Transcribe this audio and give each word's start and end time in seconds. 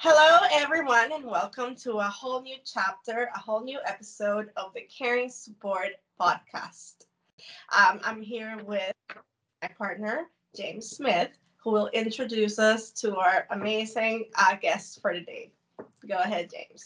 Hello, 0.00 0.46
everyone, 0.52 1.10
and 1.10 1.24
welcome 1.24 1.74
to 1.74 1.94
a 1.94 2.04
whole 2.04 2.40
new 2.40 2.54
chapter, 2.64 3.30
a 3.34 3.38
whole 3.40 3.64
new 3.64 3.80
episode 3.84 4.52
of 4.56 4.72
the 4.72 4.82
Caring 4.82 5.28
Support 5.28 5.88
podcast. 6.20 7.06
Um, 7.76 7.98
I'm 8.04 8.22
here 8.22 8.58
with 8.64 8.92
my 9.60 9.68
partner, 9.76 10.26
James 10.54 10.88
Smith, 10.88 11.30
who 11.56 11.72
will 11.72 11.88
introduce 11.88 12.60
us 12.60 12.92
to 12.92 13.16
our 13.16 13.48
amazing 13.50 14.26
uh, 14.36 14.54
guests 14.62 14.96
for 15.00 15.12
today. 15.12 15.50
Go 16.08 16.18
ahead, 16.18 16.48
James. 16.48 16.84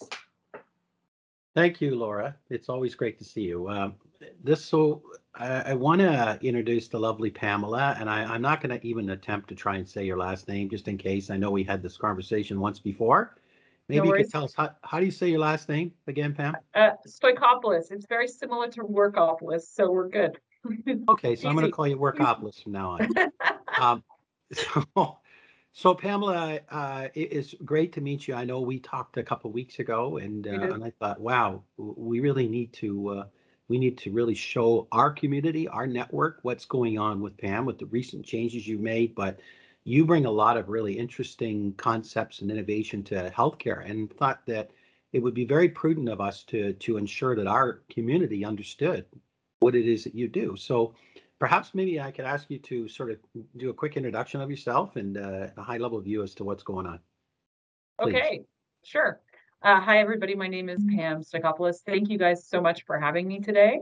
Thank 1.55 1.83
you, 1.83 1.95
Laura. 1.97 2.35
It's 2.49 2.71
always 2.71 2.95
great 2.95 3.19
to 3.19 3.25
see 3.25 3.43
you. 3.43 3.69
Um, 3.69 3.97
this 4.43 4.65
so 4.65 5.03
I, 5.35 5.71
I 5.71 5.75
want 5.75 6.01
to 6.01 6.39
introduce 6.43 6.89
the 6.89 6.98
lovely 6.98 7.30
Pamela, 7.30 7.96
and 7.98 8.09
I, 8.09 8.25
I'm 8.25 8.43
not 8.43 8.61
going 8.61 8.79
to 8.79 8.87
even 8.87 9.11
attempt 9.11 9.48
to 9.48 9.55
try 9.55 9.77
and 9.77 9.89
say 9.89 10.05
your 10.05 10.19
last 10.19 10.48
name 10.48 10.69
just 10.69 10.89
in 10.89 10.98
case. 10.98 11.30
I 11.30 11.37
know 11.37 11.51
we 11.51 11.65
had 11.65 11.83
this 11.83 11.97
conversation 11.97 12.61
once 12.61 12.79
before. 12.79 13.37
Maybe 13.89 14.09
No 14.09 14.15
you 14.16 14.25
could 14.25 14.30
tell 14.30 14.45
us 14.45 14.55
how, 14.55 14.70
how 14.83 15.01
do 15.01 15.06
you 15.06 15.11
say 15.11 15.30
your 15.30 15.41
last 15.41 15.69
name 15.69 15.92
again, 16.06 16.34
Pam? 16.34 16.56
Uh, 16.75 16.91
Stoikopoulos. 17.06 17.91
It's 17.91 18.06
very 18.06 18.29
similar 18.29 18.69
to 18.69 18.83
Workopolis, 18.83 19.62
so 19.62 19.91
we're 19.91 20.09
good. 20.09 20.39
Okay, 21.09 21.34
so 21.34 21.48
I'm 21.48 21.56
going 21.56 21.67
to 21.67 21.73
call 21.73 21.89
you 21.89 21.97
Workopolis 21.97 22.62
from 22.62 22.70
now 22.70 22.91
on. 22.91 23.09
um, 23.80 24.05
so, 24.53 25.19
so 25.73 25.92
Pamela, 25.92 26.61
uh, 26.70 27.09
it 27.14 27.33
is 27.33 27.56
great 27.64 27.92
to 27.95 28.01
meet 28.01 28.28
you. 28.28 28.34
I 28.34 28.45
know 28.45 28.61
we 28.61 28.78
talked 28.78 29.17
a 29.17 29.25
couple 29.25 29.51
weeks 29.51 29.80
ago, 29.80 30.19
and 30.19 30.47
uh, 30.47 30.53
and 30.53 30.84
I 30.84 30.92
thought, 31.01 31.20
wow, 31.20 31.64
we 31.77 32.20
really 32.20 32.47
need 32.47 32.73
to 32.75 33.09
uh, 33.09 33.25
we 33.73 33.79
need 33.79 33.97
to 33.97 34.12
really 34.12 34.35
show 34.35 34.87
our 34.93 35.11
community, 35.11 35.67
our 35.67 35.87
network, 35.87 36.41
what's 36.43 36.67
going 36.67 36.99
on 36.99 37.23
with 37.23 37.39
Pam 37.39 37.65
with 37.65 37.79
the 37.79 37.87
recent 37.87 38.23
changes 38.23 38.69
you've 38.69 38.83
made. 38.83 39.15
But 39.15 39.41
you 39.85 40.05
bring 40.05 40.27
a 40.27 40.31
lot 40.31 40.59
of 40.59 40.69
really 40.69 40.93
interesting 40.93 41.73
concepts 41.79 42.43
and 42.43 42.51
innovation 42.51 43.03
to 43.05 43.33
healthcare, 43.35 43.89
and 43.91 44.15
thought 44.19 44.45
that 44.45 44.73
it 45.15 45.21
would 45.21 45.33
be 45.33 45.47
very 45.47 45.71
prudent 45.71 46.11
of 46.11 46.21
us 46.21 46.43
to 46.45 46.75
to 46.75 46.98
ensure 46.98 47.34
that 47.34 47.47
our 47.47 47.81
community 47.89 48.45
understood 48.45 49.06
what 49.61 49.75
it 49.75 49.86
is 49.86 50.05
that 50.05 50.14
you 50.14 50.29
do. 50.29 50.55
So 50.55 50.95
perhaps 51.39 51.70
maybe 51.73 51.98
I 51.98 52.11
could 52.11 52.27
ask 52.27 52.51
you 52.51 52.59
to 52.59 52.89
sort 52.89 53.11
of 53.11 53.17
do 53.57 53.70
a 53.70 53.75
quick 53.75 53.97
introduction 53.97 54.42
of 54.42 54.51
yourself 54.51 54.97
and 54.97 55.17
uh, 55.17 55.47
a 55.57 55.62
high 55.62 55.79
level 55.79 55.98
view 56.03 56.23
as 56.23 56.34
to 56.34 56.45
what's 56.45 56.62
going 56.62 56.86
on. 56.86 57.01
Please. 57.98 58.17
Okay, 58.17 58.45
sure. 58.84 59.19
Uh, 59.64 59.80
hi, 59.80 60.00
everybody. 60.00 60.34
My 60.34 60.48
name 60.48 60.68
is 60.68 60.82
Pam 60.88 61.22
Stoikopoulos. 61.22 61.84
Thank 61.86 62.08
you 62.08 62.18
guys 62.18 62.44
so 62.44 62.60
much 62.60 62.84
for 62.84 62.98
having 62.98 63.28
me 63.28 63.38
today. 63.38 63.78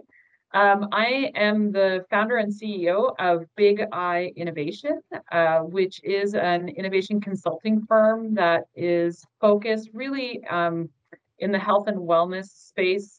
Um, 0.53 0.89
I 0.93 1.33
am 1.35 1.73
the 1.73 2.05
founder 2.11 2.37
and 2.37 2.53
CEO 2.53 3.15
of 3.19 3.47
Big 3.57 3.83
Eye 3.91 4.31
Innovation, 4.37 5.01
uh, 5.33 5.61
which 5.61 5.99
is 6.05 6.35
an 6.35 6.69
innovation 6.69 7.19
consulting 7.19 7.87
firm 7.87 8.35
that 8.35 8.65
is 8.77 9.25
focused 9.41 9.89
really 9.95 10.45
um, 10.51 10.91
in 11.39 11.51
the 11.51 11.59
health 11.59 11.87
and 11.87 11.97
wellness 11.97 12.51
space, 12.51 13.19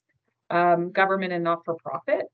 um, 0.51 0.91
government 0.91 1.33
and 1.33 1.43
not-for-profit. 1.43 2.25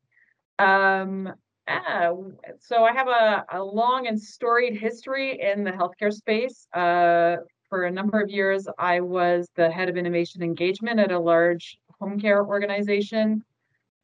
Um, 0.59 1.31
uh, 1.69 2.11
so 2.59 2.83
I 2.83 2.91
have 2.91 3.07
a, 3.07 3.45
a 3.53 3.63
long 3.63 4.07
and 4.07 4.21
storied 4.21 4.75
history 4.75 5.39
in 5.39 5.63
the 5.63 5.71
healthcare 5.71 6.11
space. 6.11 6.67
Uh, 6.73 7.37
for 7.69 7.85
a 7.85 7.91
number 7.91 8.19
of 8.19 8.29
years, 8.29 8.67
I 8.77 9.01
was 9.01 9.49
the 9.55 9.69
head 9.69 9.89
of 9.89 9.97
innovation 9.97 10.41
engagement 10.41 10.99
at 10.99 11.11
a 11.11 11.19
large 11.19 11.77
home 11.99 12.19
care 12.19 12.45
organization. 12.45 13.43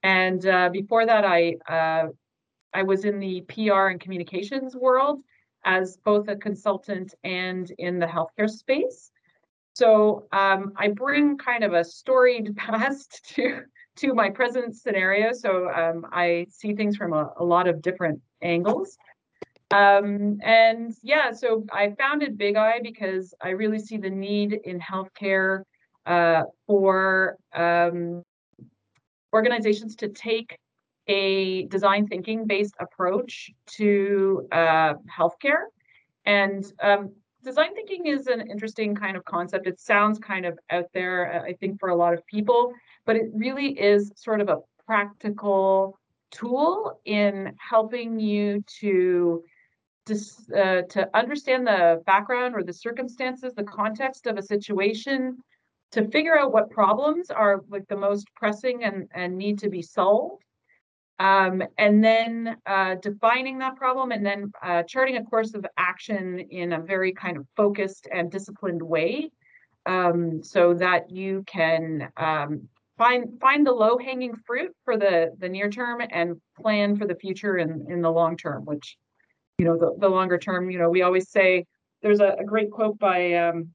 And 0.02 0.46
uh, 0.46 0.70
before 0.70 1.06
that, 1.06 1.24
I 1.26 1.56
uh, 1.68 2.08
I 2.74 2.84
was 2.84 3.06
in 3.06 3.20
the 3.20 3.42
PR 3.42 3.88
and 3.88 4.00
communications 4.00 4.76
world 4.76 5.22
as 5.64 5.98
both 5.98 6.28
a 6.28 6.36
consultant 6.36 7.14
and 7.24 7.72
in 7.78 8.00
the 8.00 8.06
healthcare 8.06 8.50
space. 8.50 9.12
So 9.74 10.28
um, 10.32 10.74
I 10.76 10.90
bring 10.90 11.38
kind 11.38 11.64
of 11.64 11.74
a 11.74 11.84
storied 11.84 12.56
past 12.58 13.26
to 13.36 13.62
to 13.96 14.14
my 14.14 14.30
present 14.30 14.76
scenario. 14.76 15.32
So 15.34 15.70
um, 15.70 16.06
I 16.12 16.48
see 16.50 16.74
things 16.74 16.98
from 16.98 17.14
a, 17.14 17.32
a 17.38 17.44
lot 17.44 17.68
of 17.68 17.82
different 17.82 18.20
angles. 18.42 18.98
Um, 19.74 20.38
and 20.44 20.94
yeah, 21.02 21.32
so 21.32 21.66
I 21.74 21.96
founded 21.98 22.38
Big 22.38 22.56
Eye 22.56 22.80
because 22.84 23.34
I 23.42 23.50
really 23.50 23.80
see 23.80 23.98
the 23.98 24.10
need 24.10 24.54
in 24.66 24.80
healthcare 24.80 25.64
uh, 26.06 26.44
for 26.68 27.38
um, 27.56 28.22
organizations 29.34 29.96
to 29.96 30.10
take 30.10 30.60
a 31.08 31.66
design 31.66 32.08
thinking 32.08 32.46
based 32.46 32.76
approach 32.80 33.50
to 33.78 34.48
uh, 34.52 34.94
healthcare. 35.12 35.64
And 36.24 36.72
um, 36.80 37.12
design 37.44 37.74
thinking 37.74 38.06
is 38.06 38.28
an 38.28 38.42
interesting 38.42 38.94
kind 38.94 39.18
of 39.18 39.26
concept. 39.26 39.66
It 39.66 39.80
sounds 39.80 40.20
kind 40.20 40.46
of 40.46 40.60
out 40.70 40.86
there, 40.94 41.34
uh, 41.34 41.50
I 41.50 41.54
think, 41.54 41.80
for 41.80 41.90
a 41.90 41.96
lot 41.96 42.14
of 42.14 42.24
people, 42.28 42.74
but 43.08 43.16
it 43.16 43.26
really 43.34 43.70
is 43.70 44.12
sort 44.16 44.40
of 44.40 44.50
a 44.50 44.60
practical 44.86 45.98
tool 46.30 47.00
in 47.06 47.56
helping 47.58 48.20
you 48.20 48.64
to 48.80 49.44
dis, 50.06 50.50
uh, 50.52 50.82
to 50.90 51.10
understand 51.14 51.68
the 51.68 52.02
background 52.06 52.56
or 52.56 52.64
the 52.64 52.74
circumstances, 52.74 53.54
the 53.54 53.64
context 53.64 54.28
of 54.28 54.38
a 54.38 54.42
situation, 54.42 55.38
to 55.92 56.08
figure 56.10 56.38
out 56.38 56.52
what 56.52 56.70
problems 56.70 57.30
are 57.30 57.62
like 57.70 57.88
the 57.88 57.96
most 57.96 58.28
pressing 58.36 58.84
and, 58.84 59.08
and 59.14 59.38
need 59.38 59.60
to 59.60 59.70
be 59.70 59.82
solved. 59.82 60.44
Um, 61.20 61.62
and 61.78 62.04
then 62.04 62.58
uh, 62.66 62.96
defining 62.96 63.60
that 63.60 63.76
problem 63.76 64.12
and 64.12 64.26
then 64.26 64.52
uh, 64.64 64.84
charting 64.84 65.18
a 65.18 65.24
course 65.24 65.54
of 65.54 65.66
action 65.78 66.40
in 66.40 66.74
a 66.74 66.82
very 66.82 67.14
kind 67.14 67.38
of 67.38 67.46
focused 67.56 68.08
and 68.12 68.32
disciplined 68.32 68.82
way 68.82 69.30
um, 69.86 70.42
so 70.44 70.74
that 70.74 71.12
you 71.12 71.44
can 71.46 72.10
um, 72.18 72.68
find 72.98 73.40
find 73.40 73.66
the 73.66 73.72
low 73.72 73.98
hanging 73.98 74.36
fruit 74.46 74.76
for 74.86 74.98
the 74.98 75.32
the 75.38 75.50
near 75.50 75.70
term 75.70 76.02
and 76.10 76.42
plan 76.60 76.96
for 76.98 77.06
the 77.06 77.16
future 77.16 77.58
in 77.58 77.86
in 77.90 78.02
the 78.02 78.12
long 78.12 78.36
term 78.36 78.66
which 78.66 78.98
you 79.58 79.66
know 79.66 79.78
the, 79.78 79.96
the 80.00 80.10
longer 80.10 80.38
term 80.38 80.70
you 80.70 80.80
know 80.80 80.90
we 80.90 81.02
always 81.02 81.30
say 81.30 81.66
there's 82.02 82.20
a, 82.20 82.36
a 82.40 82.44
great 82.44 82.72
quote 82.72 82.98
by 83.00 83.34
um, 83.34 83.70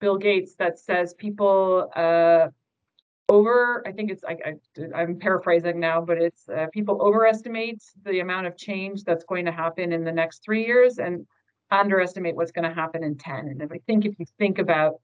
bill 0.00 0.16
gates 0.16 0.54
that 0.58 0.78
says 0.78 1.14
people 1.14 1.90
uh, 1.94 2.48
over 3.28 3.82
i 3.86 3.92
think 3.92 4.10
it's 4.10 4.24
I, 4.24 4.36
I 4.44 5.00
i'm 5.00 5.18
paraphrasing 5.18 5.78
now 5.78 6.00
but 6.00 6.18
it's 6.18 6.48
uh, 6.48 6.66
people 6.72 7.00
overestimate 7.00 7.82
the 8.04 8.20
amount 8.20 8.46
of 8.46 8.56
change 8.56 9.04
that's 9.04 9.24
going 9.24 9.44
to 9.46 9.52
happen 9.52 9.92
in 9.92 10.04
the 10.04 10.12
next 10.12 10.42
three 10.44 10.66
years 10.66 10.98
and 10.98 11.26
underestimate 11.70 12.34
what's 12.34 12.52
going 12.52 12.68
to 12.68 12.74
happen 12.74 13.04
in 13.04 13.16
10 13.16 13.48
and 13.48 13.62
if 13.62 13.70
i 13.70 13.78
think 13.86 14.04
if 14.04 14.18
you 14.18 14.26
think 14.38 14.58
about 14.58 14.94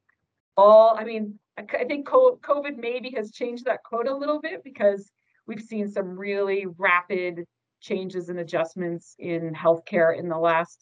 all 0.57 0.97
i 0.99 1.05
mean 1.05 1.39
i 1.59 1.85
think 1.85 2.09
covid 2.09 2.77
maybe 2.77 3.11
has 3.11 3.31
changed 3.31 3.67
that 3.67 3.83
quote 3.85 4.09
a 4.09 4.17
little 4.17 4.41
bit 4.41 4.65
because 4.65 5.13
we've 5.47 5.61
seen 5.61 5.89
some 5.89 6.19
really 6.19 6.65
rapid 6.79 7.45
changes 7.85 8.29
and 8.29 8.39
adjustments 8.39 9.15
in 9.19 9.53
healthcare 9.53 10.19
in 10.19 10.29
the 10.29 10.39
last 10.39 10.81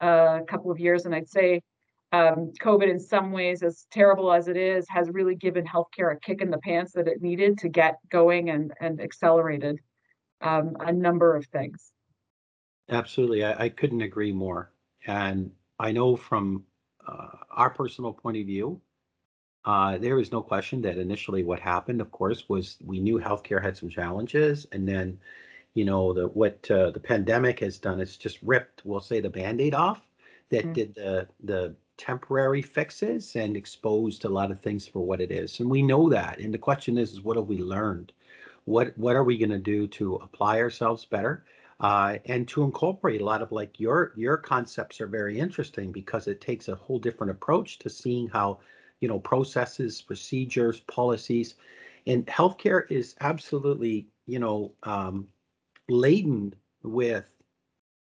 uh, 0.00 0.40
couple 0.48 0.70
of 0.70 0.78
years 0.80 1.04
and 1.04 1.14
i'd 1.14 1.28
say 1.28 1.60
um, 2.12 2.52
COVID, 2.60 2.90
in 2.90 2.98
some 2.98 3.30
ways, 3.30 3.62
as 3.62 3.86
terrible 3.92 4.32
as 4.32 4.48
it 4.48 4.56
is, 4.56 4.84
has 4.88 5.08
really 5.10 5.36
given 5.36 5.64
healthcare 5.64 6.12
a 6.12 6.18
kick 6.18 6.42
in 6.42 6.50
the 6.50 6.58
pants 6.58 6.92
that 6.94 7.06
it 7.06 7.22
needed 7.22 7.58
to 7.58 7.68
get 7.68 7.98
going 8.08 8.50
and 8.50 8.72
and 8.80 9.00
accelerated 9.00 9.78
um, 10.40 10.76
a 10.80 10.92
number 10.92 11.36
of 11.36 11.46
things. 11.46 11.92
Absolutely, 12.88 13.44
I, 13.44 13.64
I 13.64 13.68
couldn't 13.68 14.00
agree 14.00 14.32
more. 14.32 14.72
And 15.06 15.52
I 15.78 15.92
know 15.92 16.16
from 16.16 16.64
uh, 17.06 17.28
our 17.50 17.70
personal 17.70 18.12
point 18.12 18.38
of 18.38 18.46
view, 18.46 18.80
uh, 19.64 19.98
there 19.98 20.18
is 20.18 20.32
no 20.32 20.42
question 20.42 20.82
that 20.82 20.98
initially 20.98 21.44
what 21.44 21.60
happened, 21.60 22.00
of 22.00 22.10
course, 22.10 22.48
was 22.48 22.76
we 22.84 22.98
knew 22.98 23.20
healthcare 23.20 23.62
had 23.62 23.76
some 23.76 23.88
challenges, 23.88 24.66
and 24.72 24.88
then, 24.88 25.18
you 25.80 25.84
know, 25.86 26.12
the 26.12 26.26
what 26.28 26.70
uh, 26.70 26.90
the 26.90 27.00
pandemic 27.00 27.60
has 27.60 27.78
done 27.78 28.00
is 28.00 28.16
just 28.16 28.38
ripped, 28.42 28.82
we'll 28.84 29.00
say, 29.10 29.20
the 29.20 29.30
band-aid 29.30 29.74
off 29.74 30.00
that 30.50 30.66
Mm. 30.66 30.74
did 30.74 30.94
the 30.94 31.28
the 31.42 31.76
temporary 31.96 32.62
fixes 32.62 33.36
and 33.36 33.56
exposed 33.56 34.24
a 34.24 34.28
lot 34.38 34.50
of 34.50 34.60
things 34.60 34.86
for 34.88 35.00
what 35.00 35.20
it 35.20 35.30
is. 35.32 35.60
And 35.60 35.70
we 35.70 35.82
know 35.82 36.08
that. 36.10 36.38
And 36.40 36.52
the 36.54 36.58
question 36.68 36.98
is, 36.98 37.12
is 37.12 37.22
what 37.22 37.36
have 37.36 37.46
we 37.48 37.58
learned? 37.58 38.12
What 38.64 38.96
what 38.98 39.16
are 39.16 39.24
we 39.24 39.38
going 39.38 39.50
to 39.50 39.58
do 39.58 39.86
to 39.88 40.16
apply 40.16 40.60
ourselves 40.60 41.04
better? 41.04 41.44
uh, 41.80 42.18
and 42.26 42.46
to 42.48 42.62
incorporate 42.62 43.20
a 43.22 43.24
lot 43.24 43.40
of 43.42 43.52
like 43.52 43.80
your 43.80 44.12
your 44.16 44.36
concepts 44.36 45.00
are 45.00 45.06
very 45.06 45.38
interesting 45.38 45.92
because 45.92 46.26
it 46.28 46.40
takes 46.40 46.68
a 46.68 46.74
whole 46.74 46.98
different 46.98 47.30
approach 47.30 47.78
to 47.78 47.88
seeing 47.88 48.28
how 48.28 48.60
you 49.00 49.08
know 49.08 49.18
processes 49.18 50.02
procedures 50.02 50.80
policies 50.80 51.54
and 52.06 52.26
healthcare 52.26 52.82
is 52.90 53.14
absolutely 53.20 54.08
you 54.26 54.38
know 54.38 54.74
um, 54.82 55.28
laden 55.90 56.54
with 56.82 57.24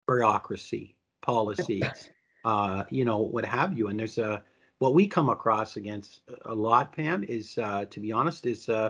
bureaucracy 0.07 0.95
policies 1.21 2.09
uh, 2.45 2.83
you 2.89 3.05
know 3.05 3.19
what 3.19 3.45
have 3.45 3.77
you 3.77 3.87
and 3.87 3.99
there's 3.99 4.17
a 4.17 4.43
what 4.79 4.93
we 4.93 5.07
come 5.07 5.29
across 5.29 5.77
against 5.77 6.21
a 6.45 6.53
lot 6.53 6.91
pam 6.91 7.23
is 7.23 7.57
uh, 7.57 7.85
to 7.85 7.99
be 7.99 8.11
honest 8.11 8.45
is 8.45 8.67
uh, 8.69 8.89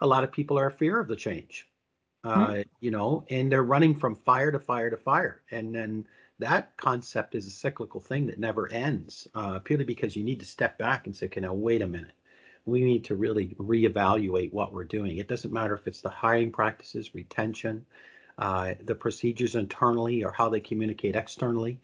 a 0.00 0.06
lot 0.06 0.24
of 0.24 0.32
people 0.32 0.58
are 0.58 0.70
fear 0.70 0.98
of 0.98 1.08
the 1.08 1.16
change 1.16 1.66
uh, 2.24 2.62
you 2.80 2.90
know, 2.90 3.24
and 3.30 3.50
they're 3.50 3.64
running 3.64 3.94
from 3.94 4.14
fire 4.14 4.52
to 4.52 4.58
fire 4.58 4.90
to 4.90 4.96
fire. 4.96 5.42
And 5.50 5.74
then 5.74 6.06
that 6.38 6.76
concept 6.76 7.34
is 7.34 7.46
a 7.46 7.50
cyclical 7.50 8.00
thing 8.00 8.26
that 8.26 8.38
never 8.38 8.70
ends, 8.72 9.26
uh, 9.34 9.58
purely 9.58 9.84
because 9.84 10.14
you 10.16 10.22
need 10.22 10.40
to 10.40 10.46
step 10.46 10.78
back 10.78 11.06
and 11.06 11.16
say, 11.16 11.26
okay, 11.26 11.40
now 11.40 11.54
wait 11.54 11.82
a 11.82 11.86
minute. 11.86 12.12
We 12.64 12.84
need 12.84 13.04
to 13.06 13.16
really 13.16 13.56
reevaluate 13.58 14.52
what 14.52 14.72
we're 14.72 14.84
doing. 14.84 15.18
It 15.18 15.28
doesn't 15.28 15.52
matter 15.52 15.74
if 15.74 15.88
it's 15.88 16.00
the 16.00 16.10
hiring 16.10 16.52
practices, 16.52 17.12
retention, 17.14 17.84
uh, 18.38 18.74
the 18.84 18.94
procedures 18.94 19.54
internally, 19.54 20.24
or 20.24 20.32
how 20.32 20.48
they 20.48 20.60
communicate 20.60 21.16
externally. 21.16 21.78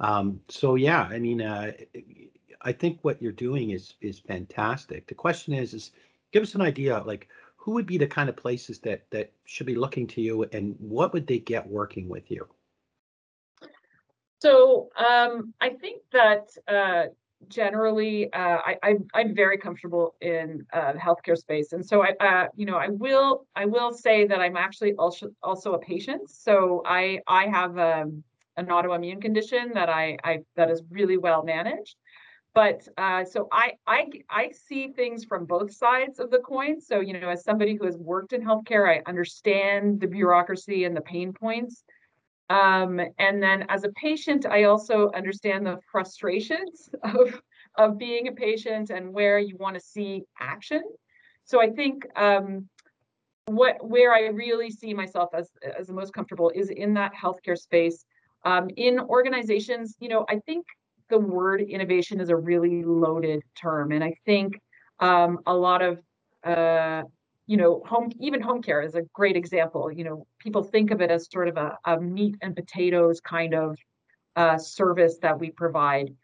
Um, 0.00 0.40
so 0.48 0.74
yeah, 0.74 1.02
I 1.02 1.18
mean, 1.18 1.42
uh, 1.42 1.72
I 2.62 2.72
think 2.72 2.98
what 3.02 3.20
you're 3.20 3.32
doing 3.32 3.70
is 3.70 3.94
is 4.00 4.18
fantastic. 4.18 5.06
The 5.06 5.14
question 5.14 5.54
is, 5.54 5.74
is 5.74 5.92
give 6.32 6.42
us 6.42 6.54
an 6.54 6.62
idea, 6.62 7.02
like 7.06 7.28
who 7.56 7.72
would 7.72 7.86
be 7.86 7.98
the 7.98 8.06
kind 8.06 8.28
of 8.28 8.36
places 8.36 8.78
that 8.80 9.08
that 9.10 9.32
should 9.44 9.66
be 9.66 9.74
looking 9.74 10.06
to 10.08 10.20
you, 10.20 10.44
and 10.52 10.76
what 10.78 11.12
would 11.12 11.26
they 11.26 11.38
get 11.38 11.66
working 11.66 12.08
with 12.08 12.30
you? 12.30 12.48
So 14.40 14.88
um, 14.96 15.52
I 15.60 15.70
think 15.70 16.02
that 16.12 16.48
uh, 16.66 17.12
generally 17.48 18.32
uh, 18.32 18.58
I, 18.64 18.76
I'm, 18.82 19.06
I'm 19.14 19.34
very 19.34 19.58
comfortable 19.58 20.14
in 20.20 20.66
uh, 20.72 20.92
the 20.92 20.98
healthcare 20.98 21.36
space, 21.36 21.72
and 21.72 21.84
so 21.84 22.02
I, 22.02 22.12
uh, 22.20 22.46
you 22.54 22.66
know, 22.66 22.76
I 22.76 22.88
will 22.88 23.46
I 23.56 23.64
will 23.64 23.92
say 23.92 24.26
that 24.26 24.40
I'm 24.40 24.56
actually 24.56 24.94
also 24.94 25.30
also 25.42 25.72
a 25.72 25.78
patient. 25.78 26.30
So 26.30 26.82
I 26.84 27.20
I 27.26 27.46
have 27.46 27.78
um, 27.78 28.22
an 28.56 28.66
autoimmune 28.66 29.20
condition 29.20 29.72
that 29.74 29.88
I, 29.88 30.16
I 30.24 30.38
that 30.56 30.70
is 30.70 30.82
really 30.90 31.16
well 31.16 31.42
managed, 31.42 31.96
but 32.54 32.86
uh, 32.98 33.24
so 33.24 33.48
I 33.50 33.72
I 33.86 34.08
I 34.28 34.50
see 34.50 34.88
things 34.88 35.24
from 35.24 35.46
both 35.46 35.72
sides 35.72 36.18
of 36.18 36.30
the 36.30 36.38
coin. 36.38 36.80
So 36.80 37.00
you 37.00 37.18
know, 37.18 37.30
as 37.30 37.44
somebody 37.44 37.76
who 37.76 37.86
has 37.86 37.96
worked 37.96 38.32
in 38.32 38.42
healthcare, 38.42 38.88
I 38.88 39.02
understand 39.08 40.00
the 40.00 40.08
bureaucracy 40.08 40.84
and 40.84 40.96
the 40.96 41.02
pain 41.02 41.32
points. 41.32 41.84
Um, 42.50 43.00
and 43.18 43.40
then 43.40 43.64
as 43.68 43.84
a 43.84 43.90
patient, 43.90 44.44
I 44.44 44.64
also 44.64 45.10
understand 45.14 45.64
the 45.64 45.78
frustrations 45.90 46.90
of, 47.04 47.40
of 47.78 47.96
being 47.96 48.28
a 48.28 48.32
patient 48.32 48.90
and 48.90 49.14
where 49.14 49.38
you 49.38 49.56
want 49.56 49.76
to 49.76 49.80
see 49.80 50.24
action. 50.38 50.82
So 51.44 51.62
I 51.62 51.70
think 51.70 52.04
um, 52.16 52.68
what 53.46 53.76
where 53.84 54.12
I 54.12 54.26
really 54.26 54.70
see 54.70 54.92
myself 54.92 55.30
as, 55.32 55.48
as 55.78 55.86
the 55.86 55.92
most 55.92 56.12
comfortable 56.12 56.50
is 56.54 56.68
in 56.70 56.94
that 56.94 57.12
healthcare 57.14 57.56
space. 57.56 58.04
Um, 58.44 58.68
in 58.76 59.00
organizations, 59.00 59.96
you 60.00 60.08
know, 60.08 60.26
I 60.28 60.40
think 60.46 60.66
the 61.08 61.18
word 61.18 61.60
innovation 61.60 62.20
is 62.20 62.30
a 62.30 62.36
really 62.36 62.82
loaded 62.84 63.42
term. 63.60 63.92
And 63.92 64.02
I 64.02 64.14
think 64.24 64.60
um, 64.98 65.38
a 65.46 65.54
lot 65.54 65.82
of 65.82 66.00
uh, 66.44 67.02
you 67.50 67.56
know, 67.56 67.82
home 67.84 68.12
even 68.20 68.40
home 68.40 68.62
care 68.62 68.80
is 68.80 68.94
a 68.94 69.02
great 69.12 69.34
example. 69.34 69.90
You 69.90 70.04
know, 70.04 70.26
people 70.38 70.62
think 70.62 70.92
of 70.92 71.00
it 71.00 71.10
as 71.10 71.28
sort 71.28 71.48
of 71.48 71.56
a, 71.56 71.76
a 71.84 72.00
meat 72.00 72.36
and 72.42 72.54
potatoes 72.54 73.20
kind 73.20 73.54
of 73.54 73.76
uh, 74.36 74.56
service 74.56 75.18
that 75.22 75.40
we 75.40 75.50
provide, 75.50 76.14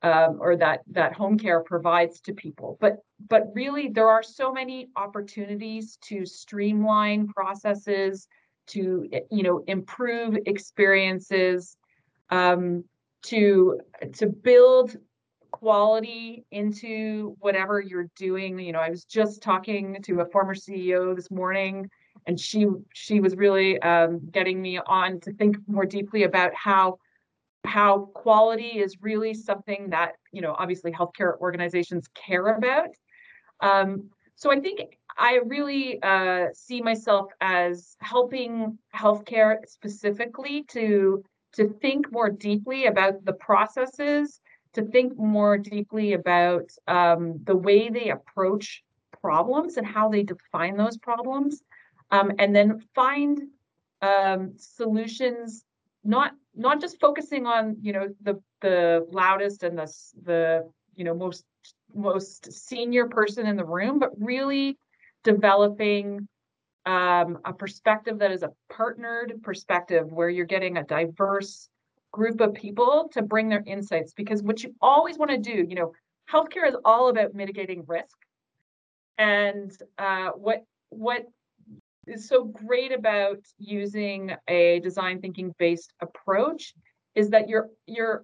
um, 0.00 0.38
or 0.40 0.56
that 0.56 0.80
that 0.92 1.12
home 1.12 1.38
care 1.38 1.60
provides 1.60 2.22
to 2.22 2.32
people. 2.32 2.78
But 2.80 2.96
but 3.28 3.48
really, 3.52 3.88
there 3.88 4.08
are 4.08 4.22
so 4.22 4.54
many 4.54 4.88
opportunities 4.96 5.98
to 6.04 6.24
streamline 6.24 7.28
processes, 7.28 8.26
to 8.68 9.06
you 9.30 9.42
know, 9.42 9.62
improve 9.66 10.38
experiences, 10.46 11.76
um, 12.30 12.84
to 13.24 13.80
to 14.14 14.28
build 14.28 14.96
quality 15.60 16.44
into 16.50 17.36
whatever 17.40 17.80
you're 17.80 18.10
doing. 18.16 18.58
You 18.58 18.72
know, 18.72 18.80
I 18.80 18.90
was 18.90 19.04
just 19.04 19.42
talking 19.42 19.98
to 20.02 20.20
a 20.20 20.26
former 20.26 20.54
CEO 20.54 21.14
this 21.14 21.30
morning, 21.30 21.88
and 22.26 22.40
she 22.40 22.66
she 22.94 23.20
was 23.20 23.36
really 23.36 23.80
um, 23.82 24.20
getting 24.30 24.60
me 24.60 24.78
on 24.78 25.20
to 25.20 25.32
think 25.32 25.56
more 25.66 25.84
deeply 25.84 26.24
about 26.24 26.54
how 26.54 26.98
how 27.64 28.10
quality 28.14 28.78
is 28.78 28.96
really 29.02 29.34
something 29.34 29.90
that 29.90 30.12
you 30.32 30.40
know 30.40 30.54
obviously 30.58 30.92
healthcare 30.92 31.38
organizations 31.38 32.08
care 32.14 32.56
about. 32.56 32.88
Um, 33.60 34.08
so 34.36 34.50
I 34.50 34.60
think 34.60 34.96
I 35.18 35.40
really 35.44 36.02
uh, 36.02 36.46
see 36.54 36.80
myself 36.80 37.30
as 37.42 37.96
helping 38.00 38.78
healthcare 38.94 39.56
specifically 39.66 40.64
to 40.70 41.22
to 41.52 41.68
think 41.82 42.10
more 42.10 42.30
deeply 42.30 42.86
about 42.86 43.24
the 43.26 43.34
processes 43.34 44.40
to 44.74 44.82
think 44.82 45.16
more 45.16 45.58
deeply 45.58 46.12
about 46.12 46.70
um, 46.86 47.40
the 47.44 47.56
way 47.56 47.88
they 47.88 48.10
approach 48.10 48.82
problems 49.20 49.76
and 49.76 49.86
how 49.86 50.08
they 50.08 50.22
define 50.22 50.76
those 50.76 50.96
problems, 50.96 51.62
um, 52.10 52.32
and 52.38 52.54
then 52.54 52.80
find 52.94 53.40
um, 54.02 54.52
solutions. 54.56 55.64
Not 56.04 56.32
not 56.54 56.80
just 56.80 57.00
focusing 57.00 57.46
on 57.46 57.76
you 57.82 57.92
know 57.92 58.08
the 58.22 58.40
the 58.60 59.06
loudest 59.10 59.62
and 59.62 59.78
the 59.78 59.92
the 60.22 60.70
you 60.94 61.04
know 61.04 61.14
most 61.14 61.44
most 61.94 62.52
senior 62.52 63.06
person 63.06 63.46
in 63.46 63.56
the 63.56 63.64
room, 63.64 63.98
but 63.98 64.10
really 64.18 64.78
developing 65.24 66.28
um, 66.86 67.38
a 67.44 67.52
perspective 67.52 68.18
that 68.20 68.32
is 68.32 68.42
a 68.42 68.52
partnered 68.70 69.42
perspective 69.42 70.10
where 70.10 70.30
you're 70.30 70.46
getting 70.46 70.78
a 70.78 70.84
diverse 70.84 71.68
group 72.12 72.40
of 72.40 72.54
people 72.54 73.08
to 73.12 73.22
bring 73.22 73.48
their 73.48 73.62
insights 73.66 74.12
because 74.12 74.42
what 74.42 74.62
you 74.62 74.74
always 74.80 75.18
want 75.18 75.30
to 75.30 75.38
do, 75.38 75.64
you 75.68 75.74
know, 75.74 75.92
healthcare 76.30 76.68
is 76.68 76.76
all 76.84 77.08
about 77.08 77.34
mitigating 77.34 77.84
risk. 77.86 78.16
And 79.18 79.70
uh, 79.98 80.30
what 80.30 80.64
what 80.90 81.26
is 82.06 82.28
so 82.28 82.44
great 82.44 82.92
about 82.92 83.38
using 83.58 84.32
a 84.48 84.80
design 84.80 85.20
thinking 85.20 85.54
based 85.58 85.92
approach 86.00 86.74
is 87.14 87.30
that 87.30 87.48
you're 87.48 87.68
you're 87.86 88.22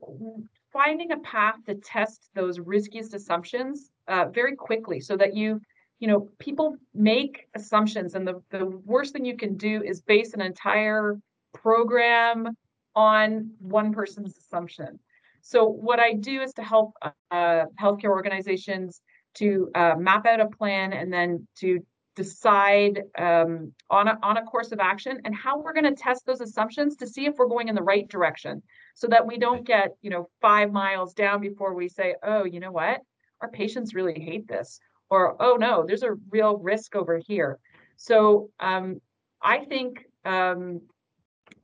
finding 0.72 1.12
a 1.12 1.18
path 1.18 1.56
to 1.66 1.74
test 1.74 2.28
those 2.34 2.58
riskiest 2.58 3.14
assumptions 3.14 3.90
uh, 4.08 4.26
very 4.26 4.56
quickly 4.56 5.00
so 5.00 5.16
that 5.16 5.34
you 5.34 5.60
you 6.00 6.08
know 6.08 6.28
people 6.38 6.76
make 6.94 7.46
assumptions 7.54 8.14
and 8.14 8.26
the, 8.26 8.42
the 8.50 8.66
worst 8.84 9.12
thing 9.12 9.24
you 9.24 9.36
can 9.36 9.56
do 9.56 9.82
is 9.82 10.00
base 10.00 10.34
an 10.34 10.40
entire 10.40 11.18
program 11.54 12.48
on 12.96 13.50
one 13.60 13.92
person's 13.92 14.36
assumption. 14.36 14.98
So 15.42 15.64
what 15.64 16.00
I 16.00 16.14
do 16.14 16.40
is 16.40 16.52
to 16.54 16.62
help 16.62 16.94
uh, 17.30 17.66
healthcare 17.80 18.10
organizations 18.10 19.00
to 19.34 19.70
uh, 19.74 19.94
map 19.96 20.26
out 20.26 20.40
a 20.40 20.46
plan 20.46 20.92
and 20.92 21.12
then 21.12 21.46
to 21.60 21.78
decide 22.16 23.02
um, 23.18 23.72
on, 23.90 24.08
a, 24.08 24.18
on 24.22 24.38
a 24.38 24.42
course 24.44 24.72
of 24.72 24.80
action 24.80 25.20
and 25.24 25.34
how 25.34 25.60
we're 25.60 25.74
going 25.74 25.84
to 25.84 25.94
test 25.94 26.24
those 26.26 26.40
assumptions 26.40 26.96
to 26.96 27.06
see 27.06 27.26
if 27.26 27.34
we're 27.36 27.46
going 27.46 27.68
in 27.68 27.74
the 27.74 27.82
right 27.82 28.08
direction. 28.08 28.62
So 28.94 29.06
that 29.08 29.26
we 29.26 29.36
don't 29.36 29.64
get 29.64 29.90
you 30.00 30.10
know 30.10 30.28
five 30.40 30.72
miles 30.72 31.12
down 31.12 31.40
before 31.40 31.74
we 31.74 31.88
say 31.88 32.16
oh 32.22 32.44
you 32.44 32.58
know 32.58 32.72
what? 32.72 33.02
Our 33.42 33.50
patients 33.50 33.94
really 33.94 34.18
hate 34.18 34.48
this 34.48 34.80
or 35.10 35.40
oh 35.40 35.56
no 35.56 35.84
there's 35.86 36.02
a 36.02 36.14
real 36.30 36.56
risk 36.56 36.96
over 36.96 37.18
here. 37.18 37.58
So 37.96 38.50
um, 38.58 39.00
i 39.42 39.58
think 39.64 40.06
um, 40.24 40.80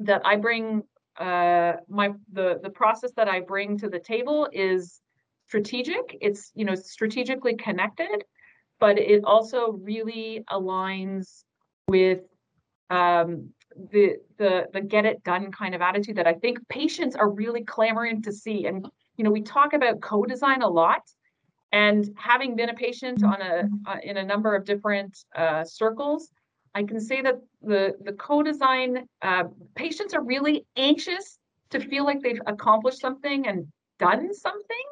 that 0.01 0.23
i 0.25 0.37
bring 0.37 0.83
uh, 1.23 1.77
my 1.89 2.13
the 2.33 2.59
the 2.63 2.71
process 2.71 3.13
that 3.17 3.29
I 3.29 3.41
bring 3.41 3.79
to 3.79 3.89
the 3.89 4.01
table 4.01 4.49
is 4.53 5.01
strategic. 5.47 6.19
It's 6.21 6.51
you 6.55 6.65
know 6.65 6.75
strategically 6.75 7.55
connected, 7.55 8.25
but 8.81 8.99
it 8.99 9.25
also 9.25 9.73
really 9.73 10.43
aligns 10.51 11.45
with 11.87 12.23
um, 12.91 13.51
the 13.93 14.17
the 14.39 14.67
the 14.73 14.81
get 14.81 15.05
it 15.07 15.23
done 15.23 15.53
kind 15.53 15.77
of 15.77 15.81
attitude 15.81 16.17
that 16.17 16.27
I 16.27 16.35
think 16.35 16.59
patients 16.69 17.15
are 17.15 17.31
really 17.31 17.63
clamoring 17.63 18.23
to 18.23 18.33
see. 18.33 18.67
And 18.67 18.85
you 19.17 19.25
know 19.25 19.31
we 19.31 19.43
talk 19.43 19.75
about 19.75 20.01
co-design 20.01 20.63
a 20.63 20.69
lot, 20.69 21.03
and 21.71 22.05
having 22.17 22.57
been 22.57 22.71
a 22.71 22.75
patient 22.75 23.23
on 23.23 23.41
a 23.41 23.69
uh, 23.87 23.99
in 24.03 24.17
a 24.17 24.25
number 24.25 24.57
of 24.57 24.65
different 24.65 25.17
uh, 25.37 25.63
circles, 25.63 26.31
I 26.75 26.83
can 26.85 27.01
say 27.01 27.23
that 27.23 27.41
the, 27.61 27.95
the 28.03 28.13
co-design 28.13 29.07
uh, 29.21 29.45
patients 29.75 30.15
are 30.15 30.23
really 30.23 30.67
anxious 30.77 31.39
to 31.71 31.81
feel 31.81 32.05
like 32.05 32.21
they've 32.21 32.41
accomplished 32.47 33.01
something 33.01 33.47
and 33.47 33.67
done 33.99 34.33
something 34.35 34.87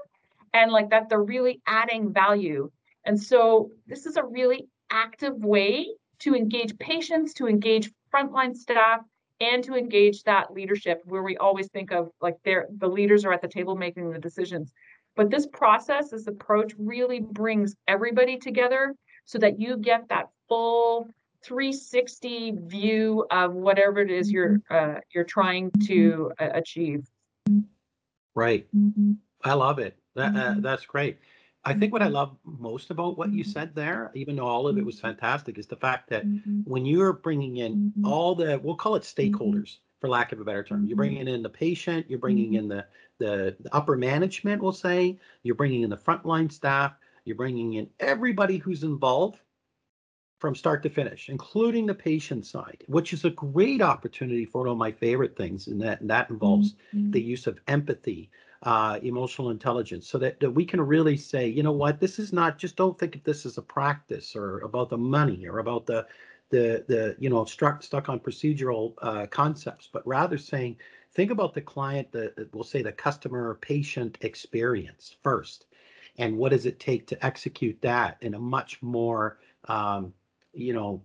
and 0.52 0.70
like 0.72 0.90
that 0.90 1.08
they're 1.08 1.22
really 1.22 1.60
adding 1.66 2.12
value. 2.12 2.70
And 3.04 3.20
so 3.20 3.70
this 3.86 4.06
is 4.06 4.16
a 4.16 4.24
really 4.24 4.66
active 4.90 5.36
way 5.36 5.88
to 6.20 6.34
engage 6.34 6.76
patients, 6.78 7.32
to 7.34 7.48
engage 7.48 7.90
frontline 8.12 8.56
staff, 8.56 9.00
and 9.40 9.64
to 9.64 9.74
engage 9.74 10.22
that 10.24 10.52
leadership 10.52 11.00
where 11.06 11.22
we 11.22 11.36
always 11.38 11.68
think 11.68 11.92
of 11.92 12.10
like 12.20 12.36
they're 12.44 12.66
the 12.78 12.88
leaders 12.88 13.24
are 13.24 13.32
at 13.32 13.40
the 13.40 13.48
table 13.48 13.74
making 13.74 14.10
the 14.10 14.18
decisions. 14.18 14.72
But 15.16 15.30
this 15.30 15.46
process, 15.46 16.10
this 16.10 16.26
approach 16.26 16.74
really 16.78 17.20
brings 17.20 17.74
everybody 17.88 18.36
together 18.38 18.94
so 19.24 19.38
that 19.38 19.58
you 19.58 19.78
get 19.78 20.08
that 20.08 20.28
full 20.48 21.08
360 21.42 22.52
view 22.64 23.26
of 23.30 23.52
whatever 23.52 24.00
it 24.00 24.10
is 24.10 24.30
you're 24.30 24.58
mm-hmm. 24.70 24.96
uh, 24.96 25.00
you're 25.14 25.24
trying 25.24 25.70
to 25.86 26.32
uh, 26.40 26.48
achieve. 26.54 27.06
Right. 28.34 28.66
Mm-hmm. 28.76 29.12
I 29.44 29.54
love 29.54 29.78
it. 29.78 29.96
That, 30.14 30.36
uh, 30.36 30.50
mm-hmm. 30.50 30.60
that's 30.60 30.86
great. 30.86 31.18
I 31.64 31.74
think 31.74 31.92
what 31.92 32.02
I 32.02 32.08
love 32.08 32.36
most 32.44 32.90
about 32.90 33.18
what 33.18 33.32
you 33.32 33.44
said 33.44 33.74
there, 33.74 34.10
even 34.14 34.36
though 34.36 34.46
all 34.46 34.66
of 34.66 34.78
it 34.78 34.84
was 34.84 34.98
fantastic, 34.98 35.58
is 35.58 35.66
the 35.66 35.76
fact 35.76 36.08
that 36.08 36.24
when 36.64 36.86
you're 36.86 37.12
bringing 37.12 37.58
in 37.58 37.92
all 38.02 38.34
the, 38.34 38.58
we'll 38.62 38.76
call 38.76 38.94
it 38.94 39.02
stakeholders, 39.02 39.76
for 40.00 40.08
lack 40.08 40.32
of 40.32 40.40
a 40.40 40.44
better 40.44 40.64
term. 40.64 40.86
You're 40.86 40.96
bringing 40.96 41.28
in 41.28 41.42
the 41.42 41.48
patient, 41.48 42.06
you're 42.08 42.18
bringing 42.18 42.54
in 42.54 42.68
the, 42.68 42.86
the 43.18 43.54
the 43.60 43.74
upper 43.74 43.96
management, 43.96 44.62
we'll 44.62 44.72
say, 44.72 45.18
you're 45.42 45.54
bringing 45.54 45.82
in 45.82 45.90
the 45.90 45.96
frontline 45.96 46.50
staff, 46.50 46.94
you're 47.24 47.36
bringing 47.36 47.74
in 47.74 47.88
everybody 48.00 48.56
who's 48.56 48.82
involved 48.82 49.40
from 50.40 50.54
start 50.54 50.82
to 50.82 50.90
finish, 50.90 51.28
including 51.28 51.86
the 51.86 51.94
patient 51.94 52.46
side, 52.46 52.82
which 52.88 53.12
is 53.12 53.24
a 53.24 53.30
great 53.30 53.82
opportunity 53.82 54.44
for 54.46 54.62
one 54.62 54.70
of 54.70 54.78
my 54.78 54.90
favorite 54.92 55.36
things, 55.36 55.66
and 55.68 55.80
that 55.82 56.00
and 56.00 56.10
that 56.10 56.30
involves 56.30 56.74
Mhm. 56.92 57.12
the 57.12 57.22
use 57.22 57.46
of 57.46 57.60
empathy, 57.68 58.30
uh, 58.62 58.98
emotional 59.02 59.50
intelligence, 59.50 60.06
so 60.08 60.18
that, 60.18 60.40
that 60.40 60.50
we 60.52 60.64
can 60.64 60.80
really 60.80 61.16
say, 61.16 61.46
you 61.48 61.62
know 61.62 61.72
what, 61.72 62.00
this 62.00 62.18
is 62.18 62.32
not 62.32 62.58
just 62.58 62.76
don't 62.76 62.98
think 62.98 63.16
of 63.16 63.24
this 63.24 63.46
as 63.46 63.58
a 63.58 63.62
practice 63.62 64.34
or 64.36 64.58
about 64.60 64.88
the 64.90 64.98
money 64.98 65.46
or 65.46 65.58
about 65.58 65.86
the 65.86 66.06
the 66.50 66.84
the 66.88 67.16
you 67.18 67.30
know 67.30 67.44
struck 67.44 67.82
stuck 67.82 68.08
on 68.08 68.18
procedural 68.20 68.94
uh, 69.02 69.26
concepts, 69.26 69.88
but 69.92 70.06
rather 70.06 70.38
saying, 70.38 70.76
think 71.12 71.30
about 71.30 71.54
the 71.54 71.60
client, 71.62 72.10
the 72.12 72.32
the- 72.36 72.48
we'll 72.52 72.64
say 72.64 72.82
the 72.82 72.92
customer 72.92 73.48
or 73.48 73.54
patient 73.56 74.18
experience 74.22 75.16
first, 75.22 75.66
and 76.18 76.36
what 76.36 76.50
does 76.50 76.66
it 76.66 76.80
take 76.80 77.06
to 77.08 77.24
execute 77.24 77.80
that 77.82 78.18
in 78.20 78.34
a 78.34 78.38
much 78.40 78.82
more 78.82 79.38
um, 79.68 80.12
you 80.52 80.72
know 80.72 81.02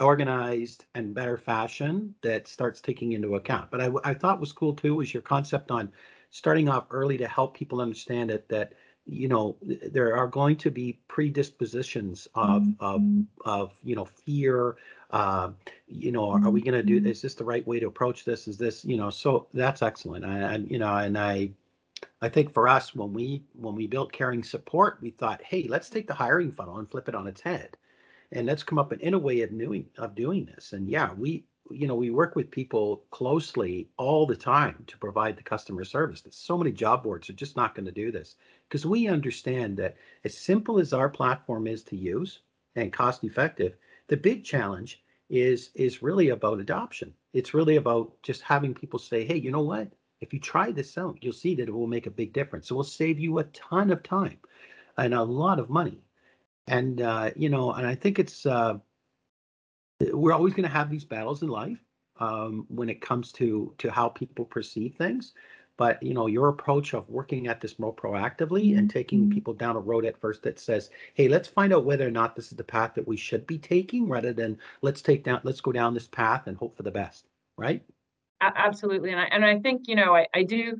organized 0.00 0.86
and 0.94 1.14
better 1.14 1.36
fashion 1.36 2.14
that 2.22 2.48
starts 2.48 2.80
taking 2.80 3.12
into 3.12 3.34
account. 3.36 3.70
But 3.70 3.80
I 4.04 4.14
thought 4.14 4.40
was 4.40 4.52
cool 4.52 4.74
too 4.74 4.96
was 4.96 5.12
your 5.12 5.22
concept 5.22 5.70
on 5.70 5.92
starting 6.30 6.68
off 6.68 6.86
early 6.90 7.16
to 7.18 7.28
help 7.28 7.54
people 7.54 7.80
understand 7.80 8.30
it 8.30 8.48
that 8.48 8.72
you 9.06 9.28
know 9.28 9.56
there 9.62 10.16
are 10.16 10.26
going 10.28 10.56
to 10.56 10.70
be 10.70 11.00
predispositions 11.08 12.28
of 12.34 12.68
of 12.80 13.02
Mhm. 13.02 13.26
of 13.44 13.72
you 13.82 13.94
know 13.96 14.04
fear 14.04 14.76
um 15.10 15.56
you 15.86 16.12
know 16.12 16.30
are 16.30 16.50
we 16.50 16.62
going 16.62 16.74
to 16.74 16.82
do 16.82 16.98
Mhm. 16.98 17.06
is 17.06 17.22
this 17.22 17.34
the 17.34 17.44
right 17.44 17.66
way 17.66 17.80
to 17.80 17.86
approach 17.86 18.24
this 18.24 18.46
is 18.48 18.58
this 18.58 18.84
you 18.84 18.96
know 18.96 19.10
so 19.10 19.46
that's 19.52 19.82
excellent 19.82 20.24
and, 20.24 20.42
and 20.44 20.70
you 20.70 20.78
know 20.78 20.94
and 20.96 21.18
i 21.18 21.50
i 22.22 22.28
think 22.28 22.52
for 22.52 22.68
us 22.68 22.94
when 22.94 23.12
we 23.12 23.44
when 23.54 23.74
we 23.74 23.86
built 23.86 24.12
caring 24.12 24.42
support 24.42 24.98
we 25.02 25.10
thought 25.10 25.42
hey 25.42 25.66
let's 25.68 25.90
take 25.90 26.06
the 26.06 26.14
hiring 26.14 26.52
funnel 26.52 26.78
and 26.78 26.90
flip 26.90 27.08
it 27.08 27.14
on 27.14 27.26
its 27.26 27.40
head 27.40 27.76
and 28.32 28.46
let's 28.46 28.62
come 28.62 28.78
up 28.78 28.90
with 28.90 29.00
in 29.00 29.14
a 29.14 29.18
way 29.18 29.42
of 29.42 29.56
doing 29.56 29.86
of 29.98 30.14
doing 30.14 30.46
this. 30.46 30.72
And 30.72 30.88
yeah 30.88 31.12
we 31.12 31.44
you 31.70 31.86
know 31.86 31.94
we 31.94 32.10
work 32.10 32.34
with 32.34 32.50
people 32.50 33.04
closely 33.10 33.90
all 33.98 34.26
the 34.26 34.36
time 34.36 34.84
to 34.86 34.98
provide 34.98 35.36
the 35.36 35.42
customer 35.42 35.84
service. 35.84 36.22
So 36.30 36.58
many 36.58 36.72
job 36.72 37.02
boards 37.02 37.28
are 37.30 37.34
just 37.34 37.56
not 37.56 37.74
going 37.74 37.86
to 37.86 37.92
do 37.92 38.10
this. 38.10 38.36
Because 38.68 38.86
we 38.86 39.06
understand 39.06 39.76
that 39.76 39.96
as 40.24 40.36
simple 40.36 40.78
as 40.78 40.92
our 40.92 41.10
platform 41.10 41.66
is 41.66 41.84
to 41.84 41.96
use 41.96 42.40
and 42.74 42.92
cost 42.92 43.22
effective 43.22 43.76
the 44.08 44.16
big 44.16 44.44
challenge 44.44 45.02
is 45.28 45.70
is 45.74 46.02
really 46.02 46.30
about 46.30 46.58
adoption. 46.58 47.14
It's 47.34 47.54
really 47.54 47.76
about 47.76 48.12
just 48.22 48.42
having 48.42 48.74
people 48.74 48.98
say 48.98 49.24
hey 49.24 49.36
you 49.36 49.50
know 49.50 49.62
what? 49.62 49.92
If 50.22 50.32
you 50.32 50.40
try 50.40 50.70
this 50.70 50.96
out 50.96 51.18
you'll 51.20 51.34
see 51.34 51.54
that 51.56 51.68
it 51.68 51.74
will 51.74 51.86
make 51.86 52.06
a 52.06 52.10
big 52.10 52.32
difference. 52.32 52.70
It 52.70 52.74
will 52.74 52.82
save 52.82 53.20
you 53.20 53.38
a 53.38 53.44
ton 53.44 53.90
of 53.90 54.02
time 54.02 54.38
and 54.96 55.12
a 55.12 55.22
lot 55.22 55.58
of 55.58 55.68
money 55.70 56.02
and 56.66 57.00
uh, 57.00 57.30
you 57.36 57.48
know 57.48 57.72
and 57.72 57.86
i 57.86 57.94
think 57.94 58.18
it's 58.18 58.46
uh, 58.46 58.74
we're 60.12 60.32
always 60.32 60.54
going 60.54 60.68
to 60.68 60.74
have 60.74 60.90
these 60.90 61.04
battles 61.04 61.42
in 61.42 61.48
life 61.48 61.78
um, 62.18 62.66
when 62.68 62.88
it 62.88 63.00
comes 63.00 63.32
to 63.32 63.74
to 63.78 63.90
how 63.90 64.08
people 64.08 64.44
perceive 64.44 64.94
things 64.94 65.32
but 65.76 66.02
you 66.02 66.12
know 66.14 66.26
your 66.26 66.48
approach 66.48 66.94
of 66.94 67.08
working 67.08 67.46
at 67.48 67.60
this 67.60 67.78
more 67.78 67.94
proactively 67.94 68.76
and 68.76 68.90
taking 68.90 69.28
Mhm. 69.28 69.32
people 69.32 69.54
down 69.54 69.76
a 69.76 69.80
road 69.80 70.04
at 70.04 70.20
first 70.20 70.42
that 70.42 70.58
says 70.58 70.90
hey 71.14 71.28
let's 71.28 71.48
find 71.48 71.72
out 71.72 71.84
whether 71.84 72.06
or 72.06 72.10
not 72.10 72.36
this 72.36 72.52
is 72.52 72.56
the 72.56 72.64
path 72.64 72.94
that 72.94 73.06
we 73.06 73.16
should 73.16 73.46
be 73.46 73.58
taking 73.58 74.08
rather 74.08 74.32
than 74.32 74.58
let's 74.82 75.02
take 75.02 75.24
down 75.24 75.40
let's 75.44 75.60
go 75.60 75.72
down 75.72 75.94
this 75.94 76.08
path 76.08 76.46
and 76.46 76.56
hope 76.56 76.76
for 76.76 76.82
the 76.82 76.90
best 76.90 77.26
right 77.56 77.82
absolutely 78.40 79.10
and 79.10 79.20
i 79.20 79.24
and 79.24 79.44
i 79.44 79.58
think 79.60 79.82
you 79.86 79.94
know 79.94 80.14
i 80.14 80.26
i 80.34 80.42
do 80.42 80.78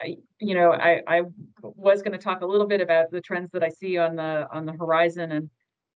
I, 0.00 0.16
you 0.40 0.54
know 0.54 0.72
i 0.72 1.00
i 1.06 1.22
was 1.62 2.02
going 2.02 2.12
to 2.12 2.18
talk 2.18 2.42
a 2.42 2.46
little 2.46 2.66
bit 2.66 2.80
about 2.80 3.10
the 3.10 3.20
trends 3.20 3.50
that 3.52 3.62
i 3.62 3.68
see 3.68 3.96
on 3.96 4.16
the 4.16 4.46
on 4.52 4.66
the 4.66 4.72
horizon 4.72 5.32
and 5.32 5.50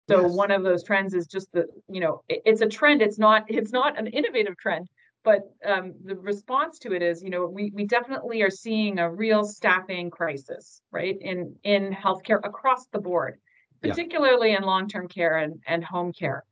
so 0.08 0.22
Yes. 0.22 0.32
one 0.34 0.50
of 0.50 0.62
those 0.62 0.82
trends 0.84 1.14
is 1.14 1.26
just 1.26 1.52
the 1.52 1.66
you 1.88 2.00
know 2.00 2.22
it- 2.28 2.42
it's 2.44 2.60
a 2.60 2.66
trend 2.66 3.02
it's 3.02 3.18
not 3.18 3.44
it's 3.48 3.72
not 3.72 3.98
an 3.98 4.06
innovative 4.06 4.56
trend 4.56 4.88
but 5.24 5.40
um, 5.64 5.94
the 6.04 6.14
response 6.14 6.78
to 6.78 6.92
it 6.92 7.02
is 7.02 7.22
you 7.22 7.30
know 7.30 7.46
we 7.46 7.72
we 7.74 7.84
definitely 7.84 8.42
are 8.42 8.50
seeing 8.50 8.98
a 8.98 9.10
real 9.10 9.44
staffing 9.44 10.10
crisis 10.10 10.80
right 10.92 11.16
in 11.20 11.56
in 11.64 11.92
healthcare 11.92 12.40
across 12.44 12.86
the 12.92 13.00
board 13.00 13.38
Yeah. 13.82 13.90
particularly 13.90 14.52
in 14.52 14.62
long-term 14.62 15.08
care 15.08 15.38
and 15.38 15.60
and 15.66 15.84
home 15.84 16.12
care 16.12 16.44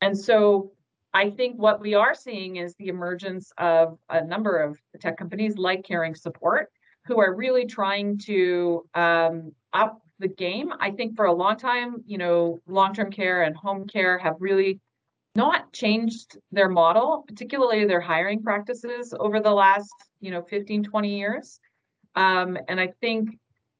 and 0.00 0.16
so 0.18 0.72
I 1.14 1.28
think 1.28 1.60
what 1.60 1.80
we 1.80 1.94
are 1.94 2.14
seeing 2.14 2.56
is 2.56 2.74
the 2.76 2.88
emergence 2.88 3.52
of 3.58 3.98
a 4.08 4.24
number 4.24 4.56
of 4.62 4.78
tech 4.98 5.18
companies 5.18 5.58
like 5.58 5.84
Caring 5.84 6.14
Support 6.14 6.70
who 7.06 7.20
are 7.20 7.34
really 7.34 7.66
trying 7.66 8.18
to 8.18 8.84
um, 8.94 9.52
up 9.72 10.00
the 10.18 10.28
game. 10.28 10.72
I 10.80 10.90
think 10.90 11.16
for 11.16 11.26
a 11.26 11.32
long 11.32 11.56
time, 11.56 12.02
you 12.06 12.18
know, 12.18 12.60
long-term 12.66 13.10
care 13.10 13.42
and 13.42 13.56
home 13.56 13.86
care 13.86 14.18
have 14.18 14.36
really 14.38 14.80
not 15.34 15.72
changed 15.72 16.38
their 16.52 16.68
model, 16.68 17.24
particularly 17.26 17.86
their 17.86 18.00
hiring 18.00 18.42
practices 18.42 19.14
over 19.18 19.40
the 19.40 19.50
last, 19.50 19.92
you 20.20 20.30
know, 20.30 20.42
15, 20.42 20.84
20 20.84 21.18
years. 21.18 21.58
Um, 22.14 22.58
and 22.68 22.78
I 22.78 22.92
think, 23.00 23.30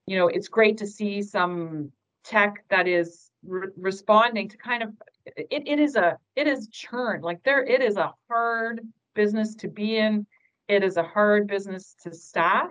you 0.07 0.17
know, 0.17 0.29
it's 0.29 0.49
great 0.49 0.79
to 0.79 0.87
see 0.87 1.23
some 1.23 1.93
tech 2.25 2.65
that 2.71 2.89
is 2.89 3.31
re- 3.45 3.69
responding 3.77 4.49
to 4.49 4.57
kind 4.57 4.83
of 4.83 4.91
it, 5.37 5.63
it 5.67 5.79
is 5.79 5.97
a 5.97 6.17
it 6.37 6.47
is 6.47 6.69
churn 6.69 7.21
like 7.21 7.43
there 7.45 7.65
it 7.65 7.81
is 7.81 7.97
a 7.97 8.13
hard 8.29 8.81
business 9.15 9.55
to 9.57 9.69
be 9.69 9.97
in 9.97 10.27
it 10.69 10.83
is 10.83 10.97
a 10.97 11.03
hard 11.03 11.47
business 11.47 11.95
to 12.03 12.15
staff 12.15 12.71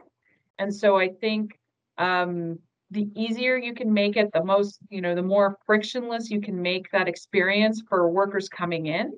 and 0.61 0.73
so 0.73 0.97
i 0.97 1.07
think 1.07 1.57
um 1.97 2.57
the 2.91 3.07
easier 3.15 3.57
you 3.57 3.73
can 3.73 3.91
make 3.93 4.15
it 4.17 4.29
the 4.33 4.43
most 4.43 4.79
you 4.89 5.01
know 5.01 5.15
the 5.15 5.21
more 5.21 5.57
frictionless 5.65 6.29
you 6.29 6.41
can 6.41 6.61
make 6.61 6.89
that 6.91 7.07
experience 7.07 7.81
for 7.87 8.09
workers 8.09 8.47
coming 8.49 8.85
in 8.85 9.13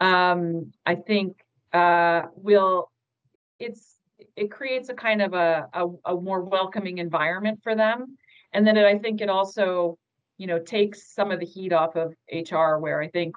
um 0.00 0.72
i 0.86 0.94
think 0.94 1.36
uh 1.72 2.22
will 2.34 2.90
it's 3.58 4.00
it 4.36 4.50
creates 4.50 4.88
a 4.88 4.94
kind 4.94 5.22
of 5.22 5.34
a, 5.34 5.68
a, 5.72 5.86
a 6.06 6.20
more 6.20 6.42
welcoming 6.42 6.98
environment 6.98 7.60
for 7.62 7.74
them. 7.74 8.16
And 8.52 8.66
then 8.66 8.76
it, 8.76 8.84
i 8.84 8.98
think 8.98 9.20
it 9.20 9.30
also 9.30 9.96
you 10.38 10.46
know 10.46 10.58
takes 10.58 11.14
some 11.14 11.30
of 11.30 11.38
the 11.38 11.46
heat 11.46 11.72
off 11.72 11.94
of 11.96 12.14
hr 12.50 12.78
where 12.78 13.00
i 13.00 13.08
think 13.08 13.34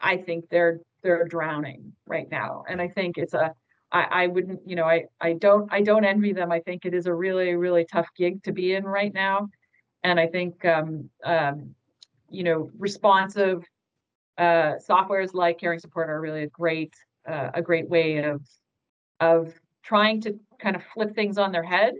i 0.00 0.16
think 0.16 0.48
they're 0.50 0.80
they're 1.02 1.26
drowning 1.26 1.92
right 2.06 2.30
now. 2.30 2.64
And 2.68 2.80
i 2.80 2.88
think 2.88 3.18
it's 3.18 3.34
a 3.34 3.52
i 3.94 4.24
i 4.24 4.26
wouldn't 4.26 4.60
you 4.66 4.76
know 4.76 4.84
i 4.84 5.04
i 5.20 5.32
don't 5.32 5.72
i 5.72 5.80
don't 5.80 6.04
envy 6.04 6.32
them. 6.32 6.52
I 6.52 6.60
think 6.60 6.84
it 6.84 6.92
is 6.92 7.06
a 7.06 7.14
really 7.14 7.54
really 7.54 7.86
tough 7.90 8.08
gig 8.16 8.42
to 8.42 8.52
be 8.52 8.74
in 8.74 8.84
right 8.84 9.14
now. 9.14 9.48
And 10.02 10.20
i 10.20 10.26
think 10.26 10.64
um 10.64 11.08
um 11.24 11.74
you 12.28 12.44
know 12.44 12.70
responsive 12.78 13.64
uh 14.36 14.74
softwares 14.88 15.32
like 15.32 15.58
caring 15.58 15.78
support 15.78 16.10
are 16.10 16.20
really 16.20 16.42
a 16.42 16.48
great 16.48 16.92
uh, 17.26 17.50
a 17.54 17.62
great 17.62 17.88
way 17.88 18.18
of 18.18 18.42
of 19.20 19.54
trying 19.82 20.20
to 20.20 20.38
kind 20.58 20.76
of 20.76 20.82
flip 20.92 21.14
things 21.14 21.38
on 21.38 21.52
their 21.52 21.62
head 21.62 21.94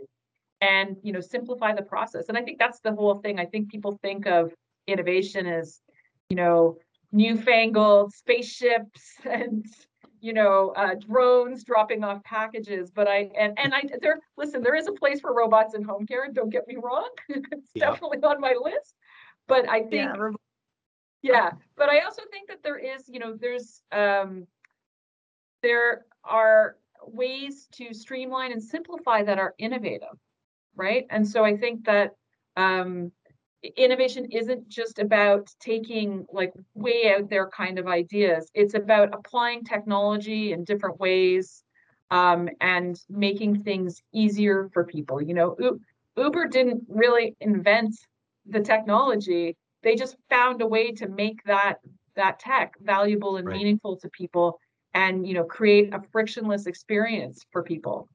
and 0.61 0.97
you 1.01 1.11
know 1.13 1.21
simplify 1.21 1.73
the 1.73 1.81
process. 1.81 2.25
And 2.29 2.37
i 2.37 2.41
think 2.41 2.59
that's 2.59 2.79
the 2.81 2.93
whole 2.93 3.15
thing. 3.15 3.39
I 3.39 3.45
think 3.45 3.71
people 3.71 3.97
think 4.01 4.27
of 4.27 4.53
innovation 4.87 5.47
as 5.47 5.81
you 6.29 6.35
know 6.35 6.77
newfangled 7.11 8.13
spaceships 8.13 9.13
and 9.25 9.65
you 10.21 10.33
know 10.33 10.69
uh, 10.75 10.95
drones 10.95 11.63
dropping 11.63 12.03
off 12.03 12.23
packages 12.23 12.91
but 12.91 13.07
i 13.07 13.29
and 13.37 13.57
and 13.57 13.73
i 13.73 13.81
there 14.01 14.19
listen 14.37 14.61
there 14.61 14.75
is 14.75 14.87
a 14.87 14.91
place 14.93 15.19
for 15.19 15.33
robots 15.33 15.73
in 15.75 15.83
home 15.83 16.05
care 16.05 16.27
don't 16.31 16.49
get 16.49 16.67
me 16.67 16.75
wrong 16.81 17.09
it's 17.29 17.71
Yeah. 17.73 17.89
definitely 17.91 18.17
on 18.23 18.39
my 18.39 18.53
list 18.61 18.95
but 19.47 19.67
i 19.69 19.81
think 19.81 19.91
Yeah, 19.93 20.15
yeah 21.21 21.51
but 21.75 21.89
i 21.89 21.99
also 21.99 22.21
think 22.31 22.47
that 22.47 22.63
there 22.63 22.77
is 22.77 23.07
you 23.07 23.19
know 23.19 23.35
there's 23.35 23.81
um 23.91 24.47
there 25.61 26.05
are 26.23 26.77
ways 27.07 27.67
to 27.71 27.93
streamline 27.93 28.51
and 28.51 28.61
simplify 28.61 29.23
that 29.23 29.37
are 29.37 29.53
innovative 29.57 30.17
right 30.75 31.05
and 31.09 31.27
so 31.27 31.43
i 31.43 31.55
think 31.55 31.85
that 31.85 32.15
um 32.57 33.11
i- 33.24 33.24
innovation 33.77 34.25
isn't 34.31 34.67
just 34.69 34.99
about 34.99 35.49
taking 35.59 36.25
like 36.31 36.53
way 36.73 37.13
out 37.13 37.29
there 37.29 37.49
kind 37.49 37.79
of 37.79 37.87
ideas 37.87 38.49
it's 38.53 38.73
about 38.73 39.13
applying 39.13 39.63
technology 39.63 40.51
in 40.51 40.63
different 40.63 40.99
ways 40.99 41.63
um, 42.11 42.47
and 42.61 42.99
making 43.09 43.63
things 43.63 44.01
easier 44.13 44.69
for 44.73 44.83
people 44.83 45.21
you 45.21 45.33
know 45.33 45.55
uber 46.17 46.47
didn't 46.47 46.83
really 46.87 47.35
invent 47.41 47.95
the 48.47 48.59
technology 48.59 49.55
they 49.83 49.95
just 49.95 50.15
found 50.29 50.61
a 50.61 50.67
way 50.67 50.91
to 50.91 51.07
make 51.07 51.43
that 51.45 51.77
that 52.15 52.39
tech 52.39 52.73
valuable 52.81 53.37
and 53.37 53.47
Right. 53.47 53.57
meaningful 53.57 53.97
to 53.97 54.09
people 54.09 54.59
and 54.93 55.27
you 55.27 55.33
know 55.33 55.43
create 55.43 55.93
a 55.93 56.01
frictionless 56.11 56.67
experience 56.67 57.45
for 57.51 57.63
people 57.63 58.07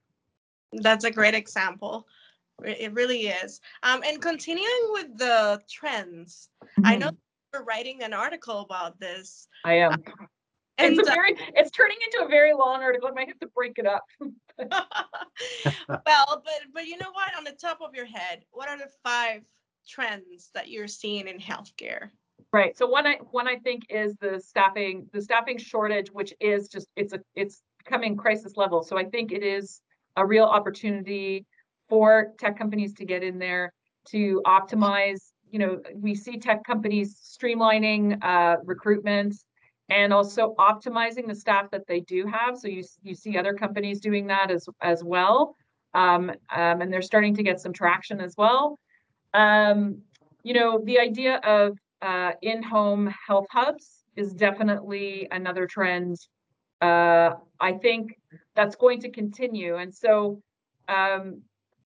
that's 0.73 1.05
a 1.05 1.11
great 1.11 1.35
example. 1.35 2.07
It 2.65 2.81
it 2.81 2.93
really 2.93 3.29
is. 3.29 3.61
Um, 3.83 4.03
and 4.07 4.21
continuing 4.21 4.89
with 4.93 5.19
the 5.19 5.61
trends, 5.69 6.49
I 6.85 6.97
know 6.97 7.09
Mhm. 7.09 7.17
you're 7.53 7.65
writing 7.65 8.03
an 8.03 8.13
article 8.13 8.61
about 8.61 8.99
this, 9.01 9.49
i 9.65 9.75
am 9.75 10.03
And 10.79 10.99
it's 10.99 11.09
a 11.09 11.13
uh, 11.13 11.15
very 11.15 11.37
it's 11.57 11.71
turning 11.71 11.99
into 12.07 12.25
a 12.25 12.29
very 12.29 12.55
long 12.55 12.83
article. 12.83 13.09
I 13.09 13.13
might 13.13 13.29
have 13.29 13.39
to 13.41 13.49
break 13.49 13.79
it 13.79 13.87
up. 13.87 14.05
well, 14.59 16.43
but 16.45 16.61
but 16.73 16.87
you 16.87 16.97
know 16.99 17.11
what? 17.13 17.37
On 17.37 17.45
the 17.45 17.53
top 17.53 17.81
of 17.81 17.95
your 17.95 18.07
head, 18.07 18.45
what 18.51 18.69
are 18.69 18.79
the 18.79 18.91
five 19.03 19.43
trends 19.89 20.51
that 20.55 20.69
you're 20.69 20.89
seeing 20.89 21.29
in 21.29 21.39
healthcare? 21.39 22.11
Right. 22.53 22.77
So 22.77 22.87
one 22.87 23.07
I 23.07 23.17
one 23.31 23.47
I 23.47 23.57
think 23.57 23.85
is 23.91 24.17
the 24.17 24.41
staffing 24.41 25.09
the 25.13 25.21
staffing 25.21 25.59
shortage, 25.59 26.09
which 26.09 26.33
is 26.41 26.69
just 26.69 26.89
it's 26.97 27.13
a 27.13 27.21
it's 27.35 27.63
becoming 27.85 28.17
crisis 28.17 28.57
level. 28.57 28.83
So 28.83 28.97
I 28.97 29.05
think 29.05 29.33
it 29.33 29.43
is 29.43 29.81
a 30.17 30.25
real 30.25 30.45
opportunity 30.45 31.47
for 31.91 32.33
tech 32.39 32.57
companies 32.57 32.95
to 32.95 33.05
get 33.05 33.23
in 33.23 33.39
there 33.39 33.73
to 34.09 34.41
optimize. 34.47 35.33
You 35.51 35.59
know, 35.59 35.83
we 35.95 36.15
see 36.15 36.39
tech 36.39 36.65
companies 36.65 37.17
streamlining 37.17 38.25
uh, 38.25 38.57
recruitment 38.65 39.35
and 39.91 40.13
also 40.13 40.55
optimizing 40.59 41.27
the 41.27 41.35
staff 41.35 41.69
that 41.73 41.87
they 41.87 42.01
do 42.01 42.25
have. 42.27 42.57
So 42.57 42.69
you 42.69 42.85
you 43.03 43.15
see 43.15 43.37
other 43.37 43.53
companies 43.53 44.01
doing 44.01 44.29
that 44.29 44.51
as 44.51 44.67
as 44.81 45.03
well, 45.05 45.57
um, 45.95 46.31
um, 46.31 46.81
and 46.81 46.93
they're 46.93 47.03
starting 47.03 47.35
to 47.37 47.43
get 47.43 47.61
some 47.61 47.73
traction 47.73 48.21
as 48.21 48.35
well. 48.39 48.79
Um, 49.35 50.03
you 50.43 50.55
know, 50.55 50.81
the 50.85 50.99
idea 50.99 51.37
of 51.39 51.77
uh, 52.01 52.33
in-home 52.41 53.13
health 53.27 53.47
hubs 53.51 54.05
is 54.17 54.33
definitely 54.33 55.29
another 55.31 55.67
trend. 55.67 56.17
Uh, 56.81 57.35
I 57.61 57.73
think 57.73 58.17
that's 58.55 58.77
going 58.77 59.01
to 59.01 59.11
continue, 59.11 59.77
and 59.77 59.95
so 59.95 60.41
um, 60.89 61.43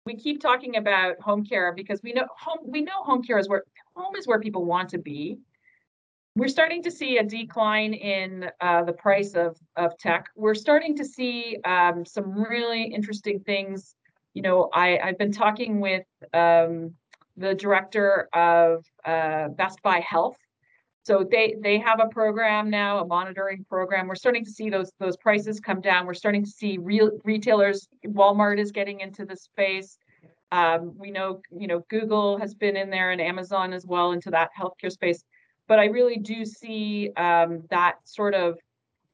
we 0.06 0.14
keep 0.16 0.40
talking 0.40 0.76
about 0.76 1.18
home 1.20 1.44
care 1.44 1.72
because 1.72 2.02
we 2.02 2.12
know 2.12 2.26
home 2.38 2.58
we 2.66 2.82
know 2.82 3.02
home 3.02 3.22
care 3.22 3.38
is 3.38 3.48
where 3.48 3.64
home 3.96 4.14
is 4.16 4.26
where 4.26 4.40
people 4.40 4.64
want 4.64 4.88
to 4.90 4.98
be. 4.98 5.38
We're 6.36 6.48
starting 6.48 6.82
to 6.82 6.90
see 6.90 7.18
a 7.18 7.22
decline 7.22 7.94
in 7.94 8.50
uh, 8.60 8.84
the 8.84 8.92
price 8.92 9.34
of 9.34 9.56
of 9.76 9.96
tech. 9.98 10.26
We're 10.36 10.54
starting 10.54 10.96
to 10.96 11.04
see 11.04 11.58
um, 11.64 12.04
some 12.04 12.32
really 12.32 12.82
interesting 12.82 13.40
things. 13.40 13.94
You 14.34 14.42
know, 14.42 14.68
I 14.72 14.98
I've 14.98 15.18
been 15.18 15.32
talking 15.32 15.80
with 15.80 16.04
um, 16.34 16.94
the 17.36 17.54
director 17.54 18.28
of 18.34 18.84
uh, 19.04 19.48
Best 19.48 19.80
Buy 19.82 20.00
Health. 20.00 20.36
So 21.04 21.22
they 21.30 21.54
they 21.60 21.78
have 21.78 22.00
a 22.00 22.08
program 22.08 22.70
now, 22.70 22.98
a 22.98 23.06
monitoring 23.06 23.64
program. 23.68 24.08
We're 24.08 24.14
starting 24.14 24.44
to 24.44 24.50
see 24.50 24.70
those 24.70 24.90
those 24.98 25.18
prices 25.18 25.60
come 25.60 25.82
down. 25.82 26.06
We're 26.06 26.14
starting 26.14 26.42
to 26.42 26.50
see 26.50 26.78
real 26.78 27.10
retailers. 27.24 27.86
Walmart 28.06 28.58
is 28.58 28.72
getting 28.72 29.00
into 29.00 29.26
the 29.26 29.36
space. 29.36 29.98
Um, 30.50 30.96
we 30.96 31.10
know 31.10 31.42
you 31.50 31.66
know 31.66 31.84
Google 31.90 32.38
has 32.38 32.54
been 32.54 32.74
in 32.74 32.88
there 32.88 33.10
and 33.10 33.20
Amazon 33.20 33.74
as 33.74 33.86
well 33.86 34.12
into 34.12 34.30
that 34.30 34.50
healthcare 34.58 34.90
space. 34.90 35.22
But 35.68 35.78
I 35.78 35.86
really 35.86 36.16
do 36.16 36.44
see 36.46 37.10
um, 37.16 37.64
that 37.70 37.96
sort 38.04 38.34
of. 38.34 38.58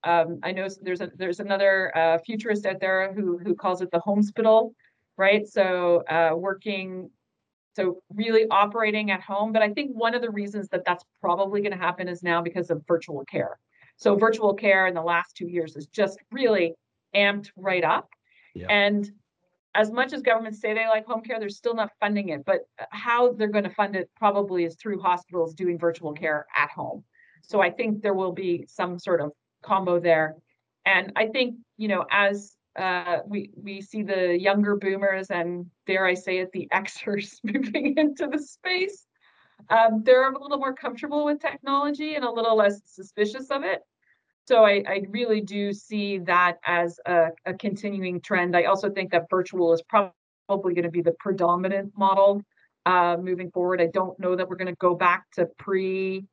Um, 0.05 0.39
I 0.45 0.53
know 0.53 0.69
there's 0.81 1.01
a 1.01 1.11
there's 1.17 1.41
another 1.41 1.97
uh, 1.99 2.19
futurist 2.19 2.67
out 2.67 2.79
there 2.81 3.13
who 3.13 3.37
who 3.39 3.57
calls 3.57 3.83
it 3.83 3.91
the 3.91 4.01
homespital, 4.01 4.75
right? 5.17 5.47
So 5.47 6.05
uh, 6.09 6.37
working 6.37 7.11
so 7.81 8.03
really 8.15 8.47
operating 8.51 9.11
at 9.11 9.21
home. 9.21 9.53
But 9.53 9.63
I 9.63 9.71
think 9.71 9.93
one 9.93 10.15
of 10.15 10.23
the 10.23 10.31
reasons 10.31 10.69
that 10.69 10.85
that's 10.85 11.05
probably 11.21 11.61
going 11.61 11.73
to 11.73 11.79
happen 11.79 12.09
is 12.09 12.23
now 12.23 12.43
because 12.43 12.71
of 12.71 12.83
virtual 12.87 13.25
care. 13.25 13.59
So 13.97 14.17
virtual 14.17 14.55
care 14.55 14.87
in 14.87 14.95
the 14.95 15.03
last 15.03 15.37
two 15.37 15.47
years 15.47 15.77
is 15.77 15.87
just 15.87 16.19
really 16.31 16.75
amped 17.15 17.51
right 17.57 17.85
up. 17.85 18.09
Yeah. 18.55 18.67
And 18.69 19.11
as 19.75 19.91
much 19.91 20.13
as 20.13 20.23
governments 20.23 20.61
say 20.61 20.75
they 20.75 20.89
like 20.89 21.07
home 21.07 21.23
care, 21.23 21.39
they're 21.39 21.49
still 21.49 21.75
not 21.75 21.91
funding 22.01 22.31
it. 22.31 22.45
But 22.45 22.61
how 22.91 23.33
they're 23.33 23.49
going 23.49 23.65
to 23.65 23.71
fund 23.71 23.95
it 23.95 24.11
probably 24.17 24.65
is 24.65 24.77
through 24.77 25.01
hospitals 25.01 25.55
doing 25.55 25.79
virtual 25.79 26.13
care 26.13 26.47
at 26.55 26.71
home. 26.71 27.05
So 27.43 27.61
I 27.61 27.71
think 27.71 28.03
there 28.03 28.15
will 28.15 28.33
be 28.33 28.65
some 28.69 28.99
sort 28.99 29.21
of 29.21 29.33
combo 29.63 30.01
there. 30.01 30.37
And 30.87 31.13
I 31.17 31.27
think, 31.27 31.57
you 31.77 31.89
know, 31.89 32.05
as 32.11 32.53
uh, 32.79 33.19
we 33.27 33.51
we 33.57 33.81
see 33.81 34.03
the 34.03 34.39
younger 34.39 34.77
boomers 34.77 35.31
and 35.31 35.67
dare 35.87 36.07
I 36.07 36.15
say 36.15 36.39
it, 36.39 36.53
the 36.53 36.69
Xers 36.73 37.39
moving 37.45 37.97
into 37.97 38.27
the 38.27 38.39
space. 38.39 39.07
Um, 39.69 40.03
they're 40.05 40.31
a 40.31 40.41
little 40.41 40.59
more 40.59 40.75
comfortable 40.75 41.25
with 41.25 41.41
technology 41.41 42.15
and 42.15 42.25
a 42.25 42.31
little 42.31 42.57
less 42.57 42.81
suspicious 42.87 43.51
of 43.51 43.63
it. 43.63 43.83
So 44.49 44.65
I, 44.65 44.83
I 44.89 45.03
really 45.11 45.43
do 45.43 45.73
see 45.73 46.19
that 46.21 46.59
as 46.65 46.99
a, 47.07 47.29
a 47.45 47.55
continuing 47.55 48.21
trend. 48.21 48.57
I 48.57 48.65
also 48.65 48.91
think 48.91 49.13
that 49.13 49.29
virtual 49.29 49.73
is 49.73 49.83
probably 49.83 50.75
going 50.75 50.85
to 50.85 50.91
be 50.91 51.03
the 51.03 51.15
predominant 51.21 51.93
model 51.97 52.43
uh, 52.87 53.17
moving 53.21 53.51
forward. 53.51 53.81
I 53.81 53.89
don't 53.93 54.19
know 54.19 54.35
that 54.35 54.49
we're 54.49 54.57
going 54.57 54.75
to 54.75 54.77
go 54.81 54.95
back 54.95 55.31
to 55.33 55.47
pre 55.59 56.25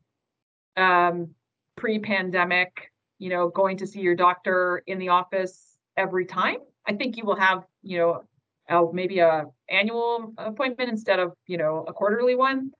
um, 0.77 1.31
pre-pandemic, 1.75 2.91
you 3.19 3.29
know, 3.29 3.49
going 3.49 3.77
to 3.77 3.87
see 3.87 3.99
your 3.99 4.15
doctor 4.15 4.83
in 4.87 4.99
the 4.99 5.09
office 5.09 5.76
every 5.97 6.25
time. 6.25 6.57
I 6.87 6.93
think 6.93 7.17
you 7.17 7.25
will 7.25 7.35
have, 7.35 7.63
you 7.81 7.97
know, 7.97 8.23
uh, 8.69 8.85
maybe 8.93 9.19
a 9.19 9.45
annual 9.69 10.33
appointment 10.37 10.89
instead 10.89 11.19
of, 11.19 11.33
you 11.47 11.57
know, 11.57 11.85
a 11.87 11.93
quarterly 11.93 12.35
one. 12.35 12.71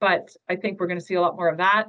But 0.00 0.28
I 0.48 0.56
think 0.56 0.80
we're 0.80 0.86
going 0.86 0.98
to 0.98 1.04
see 1.04 1.14
a 1.14 1.20
lot 1.20 1.36
more 1.36 1.48
of 1.48 1.58
that. 1.58 1.84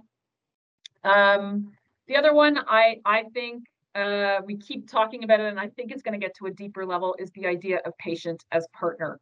Um, 1.04 1.72
the 2.08 2.18
other 2.18 2.34
one, 2.34 2.58
I 2.68 2.98
I 3.06 3.24
think 3.34 3.64
uh, 3.96 4.42
we 4.46 4.58
keep 4.58 4.90
talking 4.90 5.24
about 5.24 5.40
it, 5.40 5.48
and 5.48 5.60
I 5.60 5.70
think 5.70 5.92
it's 5.92 6.04
going 6.04 6.20
to 6.20 6.24
get 6.24 6.36
to 6.38 6.46
a 6.48 6.52
deeper 6.52 6.86
level, 6.86 7.16
is 7.18 7.32
the 7.32 7.48
idea 7.48 7.80
of 7.86 7.98
patient 7.98 8.44
as 8.52 8.68
partner. 8.74 9.20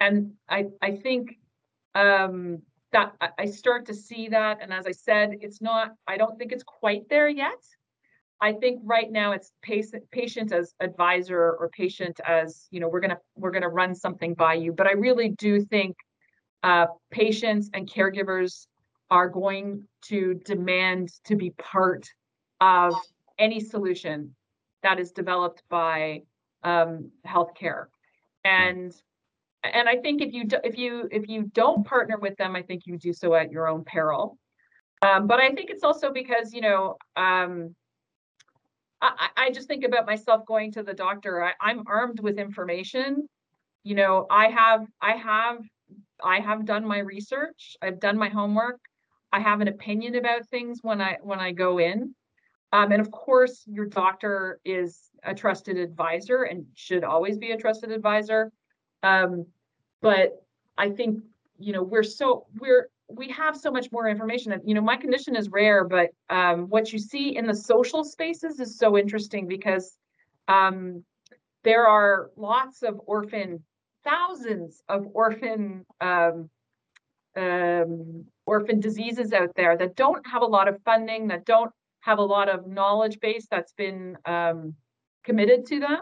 And 0.00 0.32
I 0.48 0.66
I 0.80 0.92
think 0.96 1.38
um, 1.94 2.62
that 2.92 3.14
I 3.38 3.46
start 3.46 3.86
to 3.86 3.94
see 3.94 4.28
that. 4.28 4.58
And 4.60 4.72
as 4.72 4.86
I 4.86 4.92
said, 4.92 5.36
it's 5.40 5.60
not. 5.60 5.92
I 6.06 6.16
don't 6.16 6.38
think 6.38 6.52
it's 6.52 6.64
quite 6.64 7.08
there 7.08 7.28
yet. 7.28 7.62
I 8.42 8.52
think 8.52 8.80
right 8.84 9.10
now 9.10 9.30
it's 9.30 9.52
patient 9.62 10.02
patient 10.10 10.50
as 10.50 10.74
advisor 10.80 11.38
or 11.38 11.70
patient 11.72 12.18
as 12.26 12.66
you 12.72 12.80
know 12.80 12.88
we're 12.88 13.00
gonna 13.00 13.18
we're 13.36 13.52
gonna 13.52 13.68
run 13.68 13.94
something 13.94 14.34
by 14.34 14.54
you. 14.54 14.72
But 14.72 14.88
I 14.88 14.92
really 14.92 15.28
do 15.38 15.64
think 15.64 15.96
uh, 16.64 16.86
patients 17.12 17.70
and 17.72 17.88
caregivers 17.88 18.66
are 19.10 19.28
going 19.28 19.84
to 20.06 20.34
demand 20.44 21.12
to 21.24 21.36
be 21.36 21.50
part 21.50 22.08
of 22.60 22.94
any 23.38 23.60
solution 23.60 24.34
that 24.82 24.98
is 24.98 25.12
developed 25.12 25.62
by 25.68 26.22
um, 26.64 27.12
healthcare. 27.24 27.84
And 28.44 28.92
and 29.62 29.88
I 29.88 29.98
think 29.98 30.20
if 30.20 30.32
you 30.32 30.46
do, 30.46 30.56
if 30.64 30.76
you 30.76 31.08
if 31.12 31.28
you 31.28 31.44
don't 31.54 31.86
partner 31.86 32.18
with 32.18 32.36
them, 32.38 32.56
I 32.56 32.62
think 32.62 32.86
you 32.86 32.98
do 32.98 33.12
so 33.12 33.36
at 33.36 33.52
your 33.52 33.68
own 33.68 33.84
peril. 33.84 34.36
Um, 35.02 35.28
but 35.28 35.38
I 35.38 35.50
think 35.52 35.70
it's 35.70 35.84
also 35.84 36.12
because 36.12 36.52
you 36.52 36.60
know 36.60 36.96
um, 37.16 37.76
I, 39.02 39.28
I 39.36 39.50
just 39.50 39.68
think 39.68 39.84
about 39.84 40.06
myself 40.06 40.46
going 40.46 40.72
to 40.72 40.82
the 40.82 40.94
doctor. 40.94 41.42
I, 41.44 41.52
I'm 41.60 41.82
armed 41.86 42.20
with 42.20 42.38
information. 42.38 43.28
You 43.82 43.96
know, 43.96 44.26
I 44.30 44.48
have, 44.48 44.86
I 45.00 45.12
have, 45.12 45.58
I 46.22 46.38
have 46.38 46.64
done 46.64 46.86
my 46.86 47.00
research. 47.00 47.76
I've 47.82 47.98
done 47.98 48.16
my 48.16 48.28
homework. 48.28 48.80
I 49.32 49.40
have 49.40 49.60
an 49.60 49.68
opinion 49.68 50.14
about 50.14 50.46
things 50.48 50.80
when 50.82 51.00
I 51.00 51.18
when 51.22 51.40
I 51.40 51.52
go 51.52 51.78
in. 51.78 52.14
Um, 52.72 52.92
and 52.92 53.00
of 53.00 53.10
course, 53.10 53.64
your 53.66 53.86
doctor 53.86 54.60
is 54.64 55.10
a 55.24 55.34
trusted 55.34 55.76
advisor 55.78 56.44
and 56.44 56.66
should 56.74 57.04
always 57.04 57.38
be 57.38 57.50
a 57.50 57.56
trusted 57.56 57.90
advisor. 57.90 58.52
Um, 59.02 59.46
but 60.00 60.44
I 60.78 60.90
think 60.90 61.22
you 61.58 61.72
know 61.72 61.82
we're 61.82 62.02
so 62.02 62.46
we're 62.58 62.88
we 63.14 63.28
have 63.30 63.56
so 63.56 63.70
much 63.70 63.90
more 63.92 64.08
information. 64.08 64.58
You 64.64 64.74
know, 64.74 64.80
my 64.80 64.96
condition 64.96 65.36
is 65.36 65.48
rare, 65.48 65.84
but 65.84 66.10
um, 66.30 66.68
what 66.68 66.92
you 66.92 66.98
see 66.98 67.36
in 67.36 67.46
the 67.46 67.54
social 67.54 68.04
spaces 68.04 68.60
is 68.60 68.78
so 68.78 68.96
interesting 68.98 69.46
because 69.46 69.96
um, 70.48 71.04
there 71.64 71.86
are 71.86 72.30
lots 72.36 72.82
of 72.82 73.00
orphan, 73.06 73.62
thousands 74.04 74.82
of 74.88 75.06
orphan 75.14 75.84
um, 76.00 76.50
um, 77.36 78.24
orphan 78.44 78.80
diseases 78.80 79.32
out 79.32 79.50
there 79.56 79.76
that 79.76 79.96
don't 79.96 80.26
have 80.26 80.42
a 80.42 80.46
lot 80.46 80.68
of 80.68 80.80
funding, 80.84 81.28
that 81.28 81.46
don't 81.46 81.70
have 82.00 82.18
a 82.18 82.22
lot 82.22 82.48
of 82.48 82.66
knowledge 82.66 83.20
base 83.20 83.46
that's 83.50 83.72
been 83.72 84.16
um, 84.26 84.74
committed 85.24 85.64
to 85.66 85.80
them. 85.80 86.00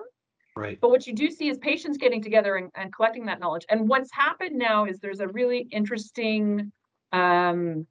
Right. 0.57 0.79
But 0.81 0.91
what 0.91 1.07
you 1.07 1.15
do 1.15 1.31
see 1.31 1.49
is 1.49 1.59
patients 1.59 1.97
getting 1.97 2.23
together 2.23 2.57
and, 2.57 2.71
and 2.75 2.93
collecting 2.93 3.27
that 3.27 3.39
knowledge. 3.39 3.65
And 3.71 3.89
what's 3.89 4.13
happened 4.13 4.57
now 4.59 4.87
is 4.87 4.99
there's 4.99 5.21
a 5.21 5.29
really 5.29 5.69
interesting 5.71 6.73
um, 7.13 7.87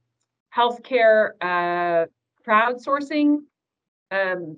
healthcare 0.56 1.32
uh, 1.42 2.06
crowdsourcing 2.48 3.38
um, 4.12 4.58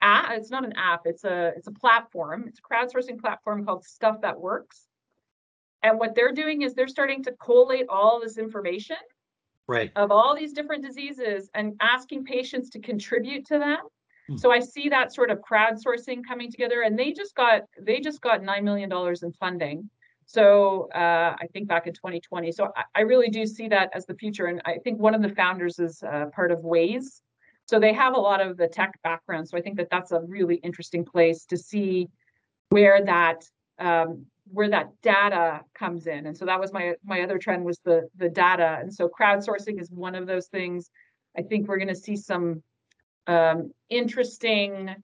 app. 0.00 0.32
It's 0.32 0.50
not 0.50 0.64
an 0.64 0.74
app. 0.76 1.02
It's 1.04 1.24
a 1.24 1.52
it's 1.56 1.66
a 1.66 1.72
platform. 1.72 2.44
It's 2.48 2.60
a 2.60 2.62
crowdsourcing 2.62 3.20
platform 3.20 3.64
called 3.64 3.84
Stuff 3.84 4.20
That 4.22 4.38
Works. 4.38 4.86
And 5.82 5.98
what 5.98 6.14
they're 6.14 6.32
doing 6.32 6.62
is 6.62 6.74
they're 6.74 6.88
starting 6.88 7.24
to 7.24 7.32
collate 7.32 7.86
all 7.88 8.20
this 8.20 8.38
information 8.38 8.96
right. 9.66 9.90
of 9.96 10.12
all 10.12 10.36
these 10.36 10.52
different 10.52 10.84
diseases 10.84 11.50
and 11.54 11.74
asking 11.80 12.24
patients 12.24 12.70
to 12.70 12.78
contribute 12.78 13.46
to 13.46 13.58
that. 13.58 13.80
Hmm. 14.28 14.36
So 14.36 14.52
I 14.52 14.60
see 14.60 14.88
that 14.90 15.12
sort 15.12 15.30
of 15.30 15.40
crowdsourcing 15.40 16.24
coming 16.26 16.50
together, 16.50 16.82
and 16.82 16.96
they 16.96 17.12
just 17.12 17.34
got 17.34 17.62
they 17.80 18.00
just 18.00 18.20
got 18.20 18.42
nine 18.42 18.64
million 18.64 18.88
dollars 18.88 19.22
in 19.22 19.32
funding 19.32 19.90
so 20.32 20.88
uh, 20.94 21.36
I 21.38 21.46
think 21.52 21.68
back 21.68 21.86
in 21.86 21.92
2020. 21.92 22.52
So 22.52 22.72
I, 22.74 22.84
I, 22.94 23.00
really 23.02 23.28
do 23.28 23.44
see 23.44 23.68
that 23.68 23.90
as 23.92 24.06
the 24.06 24.14
future. 24.14 24.46
And 24.46 24.62
I 24.64 24.78
think 24.82 24.98
one 24.98 25.14
of 25.14 25.20
the 25.20 25.28
founders 25.28 25.78
is 25.78 26.02
uh, 26.02 26.26
part 26.34 26.50
of 26.50 26.60
Waze. 26.60 27.20
So 27.66 27.78
they 27.78 27.92
have 27.92 28.14
a 28.14 28.18
lot 28.18 28.40
of 28.40 28.56
the 28.56 28.66
tech 28.66 28.98
background. 29.04 29.46
So 29.48 29.58
I 29.58 29.60
think 29.60 29.76
that 29.76 29.88
that's 29.90 30.10
a 30.10 30.20
really 30.20 30.54
interesting 30.56 31.04
place 31.04 31.44
to 31.46 31.58
see 31.58 32.08
where 32.70 33.04
that 33.04 33.44
um, 33.78 34.24
where 34.46 34.70
that 34.70 34.88
data 35.02 35.60
comes 35.74 36.06
in. 36.06 36.26
And 36.26 36.36
so 36.36 36.46
that 36.46 36.58
was 36.58 36.72
my 36.72 36.94
my 37.04 37.20
other 37.20 37.36
trend 37.36 37.62
was 37.62 37.78
the 37.84 38.08
the 38.16 38.30
data. 38.30 38.78
And 38.80 38.92
so 38.92 39.10
crowdsourcing 39.10 39.78
is 39.78 39.90
one 39.90 40.14
of 40.14 40.26
those 40.26 40.46
things. 40.46 40.90
I 41.36 41.42
think 41.42 41.68
we're 41.68 41.78
going 41.78 41.88
to 41.88 41.94
see 41.94 42.16
some 42.16 42.62
um, 43.26 43.72
interesting 43.90 44.94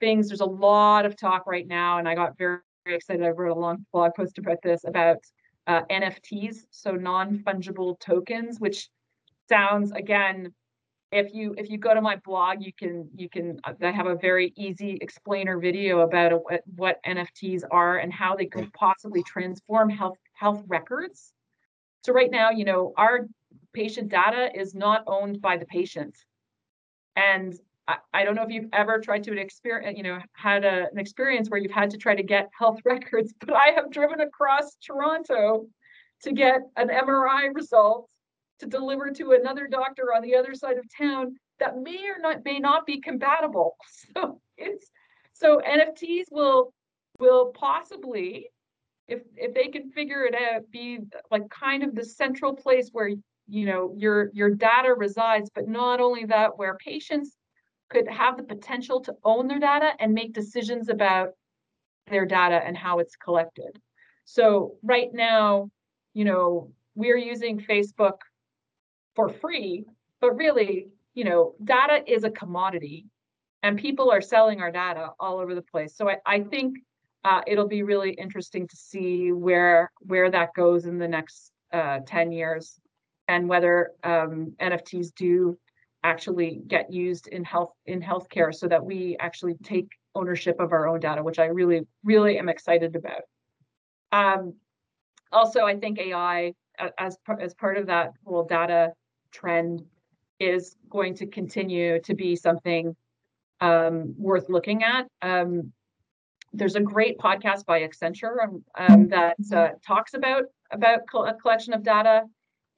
things. 0.00 0.26
There's 0.26 0.40
a 0.40 0.44
lot 0.44 1.06
of 1.06 1.16
talk 1.16 1.46
right 1.46 1.66
now, 1.68 1.98
and 1.98 2.08
I 2.08 2.16
got 2.16 2.36
very, 2.36 2.58
very 2.84 2.96
excited. 2.96 3.24
I 3.24 3.30
wrote 3.30 3.56
a 3.56 3.60
long 3.60 3.86
blog 3.92 4.12
post 4.16 4.38
about 4.38 4.58
this 4.62 4.84
about 4.84 5.18
uh, 5.66 5.82
NFTs, 5.90 6.64
so 6.70 6.92
non-fungible 6.92 7.98
tokens, 8.00 8.58
which 8.58 8.88
sounds 9.48 9.92
again 9.92 10.52
if 11.12 11.34
you 11.34 11.54
if 11.58 11.68
you 11.68 11.78
go 11.78 11.92
to 11.92 12.00
my 12.00 12.16
blog 12.24 12.58
you 12.60 12.72
can 12.72 13.08
you 13.16 13.28
can 13.28 13.58
uh, 13.64 13.72
i 13.82 13.90
have 13.90 14.06
a 14.06 14.14
very 14.14 14.52
easy 14.56 14.98
explainer 15.00 15.58
video 15.58 16.00
about 16.00 16.32
what, 16.44 16.62
what 16.76 17.02
nfts 17.04 17.62
are 17.70 17.98
and 17.98 18.12
how 18.12 18.36
they 18.36 18.46
could 18.46 18.72
possibly 18.72 19.22
transform 19.24 19.90
health 19.90 20.18
health 20.34 20.62
records 20.68 21.32
so 22.04 22.12
right 22.12 22.30
now 22.30 22.50
you 22.50 22.64
know 22.64 22.92
our 22.96 23.26
patient 23.72 24.08
data 24.08 24.50
is 24.54 24.74
not 24.74 25.02
owned 25.06 25.40
by 25.40 25.56
the 25.56 25.66
patient 25.66 26.16
and 27.16 27.58
I, 28.12 28.24
don't 28.24 28.34
know 28.34 28.42
if 28.42 28.50
you've 28.50 28.68
ever 28.72 28.98
tried 28.98 29.24
to 29.24 29.38
experience, 29.38 29.96
you 29.96 30.02
know, 30.02 30.18
had 30.32 30.64
a, 30.64 30.86
an 30.90 30.98
experience 30.98 31.48
where 31.48 31.60
you've 31.60 31.72
had 31.72 31.90
to 31.90 31.98
try 31.98 32.14
to 32.14 32.22
get 32.22 32.50
health 32.58 32.80
records, 32.84 33.32
but 33.40 33.54
I 33.54 33.68
have 33.74 33.90
driven 33.90 34.20
across 34.20 34.76
Toronto 34.84 35.66
to 36.22 36.32
get 36.32 36.60
an 36.76 36.88
MRI 36.88 37.54
result 37.54 38.08
to 38.58 38.66
deliver 38.66 39.10
to 39.10 39.32
another 39.32 39.66
doctor 39.66 40.14
on 40.14 40.22
the 40.22 40.36
other 40.36 40.54
side 40.54 40.76
of 40.78 40.84
town 40.96 41.36
that 41.58 41.78
may 41.78 42.08
or 42.08 42.20
not 42.20 42.44
may 42.44 42.58
not 42.58 42.86
be 42.86 43.00
compatible. 43.00 43.76
So 44.14 44.40
it's 44.56 44.90
so 45.32 45.60
NFTs 45.66 46.26
will 46.30 46.72
will 47.18 47.52
possibly, 47.54 48.50
if 49.08 49.22
if 49.36 49.54
they 49.54 49.68
can 49.68 49.90
figure 49.90 50.24
it 50.24 50.34
out, 50.34 50.70
be 50.70 50.98
like 51.30 51.48
kind 51.48 51.82
of 51.82 51.94
the 51.94 52.04
central 52.04 52.54
place 52.54 52.90
where 52.92 53.10
you 53.48 53.66
know 53.66 53.94
your 53.96 54.30
your 54.34 54.50
data 54.50 54.92
resides, 54.94 55.50
but 55.54 55.68
not 55.68 56.00
only 56.00 56.26
that, 56.26 56.58
where 56.58 56.76
patients 56.76 57.36
could 57.90 58.08
have 58.08 58.36
the 58.36 58.42
potential 58.42 59.00
to 59.02 59.14
own 59.24 59.48
their 59.48 59.58
data 59.58 59.92
and 59.98 60.14
make 60.14 60.32
decisions 60.32 60.88
about 60.88 61.30
their 62.08 62.24
data 62.24 62.60
and 62.64 62.76
how 62.76 62.98
it's 62.98 63.16
collected. 63.16 63.78
So 64.24 64.76
right 64.82 65.12
now, 65.12 65.70
you 66.14 66.24
know, 66.24 66.72
we're 66.94 67.16
using 67.16 67.60
Facebook 67.60 68.18
for 69.14 69.28
free, 69.28 69.84
but 70.20 70.36
really, 70.36 70.88
you 71.14 71.24
know, 71.24 71.54
data 71.62 72.02
is 72.06 72.24
a 72.24 72.30
commodity 72.30 73.06
and 73.62 73.78
people 73.78 74.10
are 74.10 74.20
selling 74.20 74.60
our 74.60 74.70
data 74.70 75.10
all 75.18 75.38
over 75.38 75.54
the 75.54 75.62
place. 75.62 75.96
So 75.96 76.08
I, 76.08 76.16
I 76.24 76.40
think 76.40 76.78
uh, 77.24 77.42
it'll 77.46 77.68
be 77.68 77.82
really 77.82 78.12
interesting 78.12 78.66
to 78.66 78.76
see 78.76 79.32
where 79.32 79.90
where 80.00 80.30
that 80.30 80.54
goes 80.54 80.86
in 80.86 80.98
the 80.98 81.08
next 81.08 81.52
uh, 81.72 82.00
10 82.06 82.32
years 82.32 82.80
and 83.28 83.48
whether 83.48 83.92
um, 84.02 84.54
NFTs 84.60 85.14
do 85.14 85.58
actually 86.02 86.60
get 86.66 86.92
used 86.92 87.26
in 87.28 87.44
health 87.44 87.72
in 87.86 88.00
healthcare 88.00 88.54
so 88.54 88.66
that 88.68 88.84
we 88.84 89.16
actually 89.20 89.54
take 89.62 89.88
ownership 90.14 90.58
of 90.60 90.72
our 90.72 90.88
own 90.88 91.00
data, 91.00 91.22
which 91.22 91.38
I 91.38 91.46
really, 91.46 91.86
really 92.04 92.38
am 92.38 92.48
excited 92.48 92.96
about. 92.96 93.22
Um, 94.12 94.54
also, 95.32 95.64
I 95.64 95.76
think 95.76 95.98
AI 95.98 96.54
as, 96.98 97.18
as 97.38 97.54
part 97.54 97.76
of 97.76 97.86
that 97.86 98.12
whole 98.24 98.44
data 98.44 98.92
trend 99.30 99.84
is 100.38 100.74
going 100.88 101.14
to 101.14 101.26
continue 101.26 102.00
to 102.00 102.14
be 102.14 102.34
something 102.34 102.96
um, 103.60 104.14
worth 104.16 104.48
looking 104.48 104.82
at. 104.82 105.06
Um, 105.22 105.72
there's 106.52 106.74
a 106.74 106.80
great 106.80 107.18
podcast 107.18 107.64
by 107.64 107.82
Accenture 107.82 108.42
um, 108.42 108.64
um 108.76 109.08
that 109.08 109.36
uh, 109.54 109.68
talks 109.86 110.14
about 110.14 110.44
about 110.72 111.00
a 111.14 111.34
collection 111.34 111.72
of 111.72 111.82
data 111.84 112.24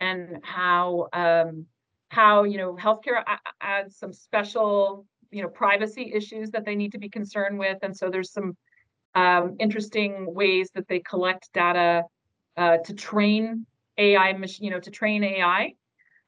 and 0.00 0.40
how 0.42 1.08
um, 1.12 1.66
how 2.12 2.44
you 2.44 2.58
know 2.58 2.74
healthcare 2.74 3.22
adds 3.60 3.96
some 3.96 4.12
special 4.12 5.06
you 5.30 5.42
know 5.42 5.48
privacy 5.48 6.12
issues 6.14 6.50
that 6.50 6.64
they 6.64 6.74
need 6.74 6.92
to 6.92 6.98
be 6.98 7.08
concerned 7.08 7.58
with, 7.58 7.78
and 7.82 7.96
so 7.96 8.10
there's 8.10 8.32
some 8.32 8.56
um, 9.14 9.56
interesting 9.58 10.32
ways 10.34 10.70
that 10.74 10.88
they 10.88 11.00
collect 11.00 11.52
data 11.52 12.04
uh, 12.56 12.78
to 12.78 12.94
train 12.94 13.66
AI, 13.98 14.34
you 14.60 14.70
know, 14.70 14.80
to 14.80 14.90
train 14.90 15.24
AI 15.24 15.74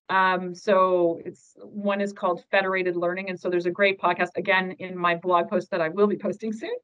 um, 0.09 0.55
so 0.55 1.21
it's 1.25 1.57
one 1.63 2.01
is 2.01 2.13
called 2.13 2.45
Federated 2.51 2.97
Learning. 2.97 3.31
And 3.31 3.41
so 3.41 3.49
there's 3.49 3.67
a 3.67 3.71
great 3.71 3.99
podcast 3.99 4.37
again 4.37 4.73
in 4.79 4.97
my 4.97 5.15
blog 5.15 5.49
post 5.49 5.71
that 5.71 5.81
I 5.81 5.89
will 5.89 6.07
be 6.07 6.17
posting 6.17 6.53
soon 6.53 6.75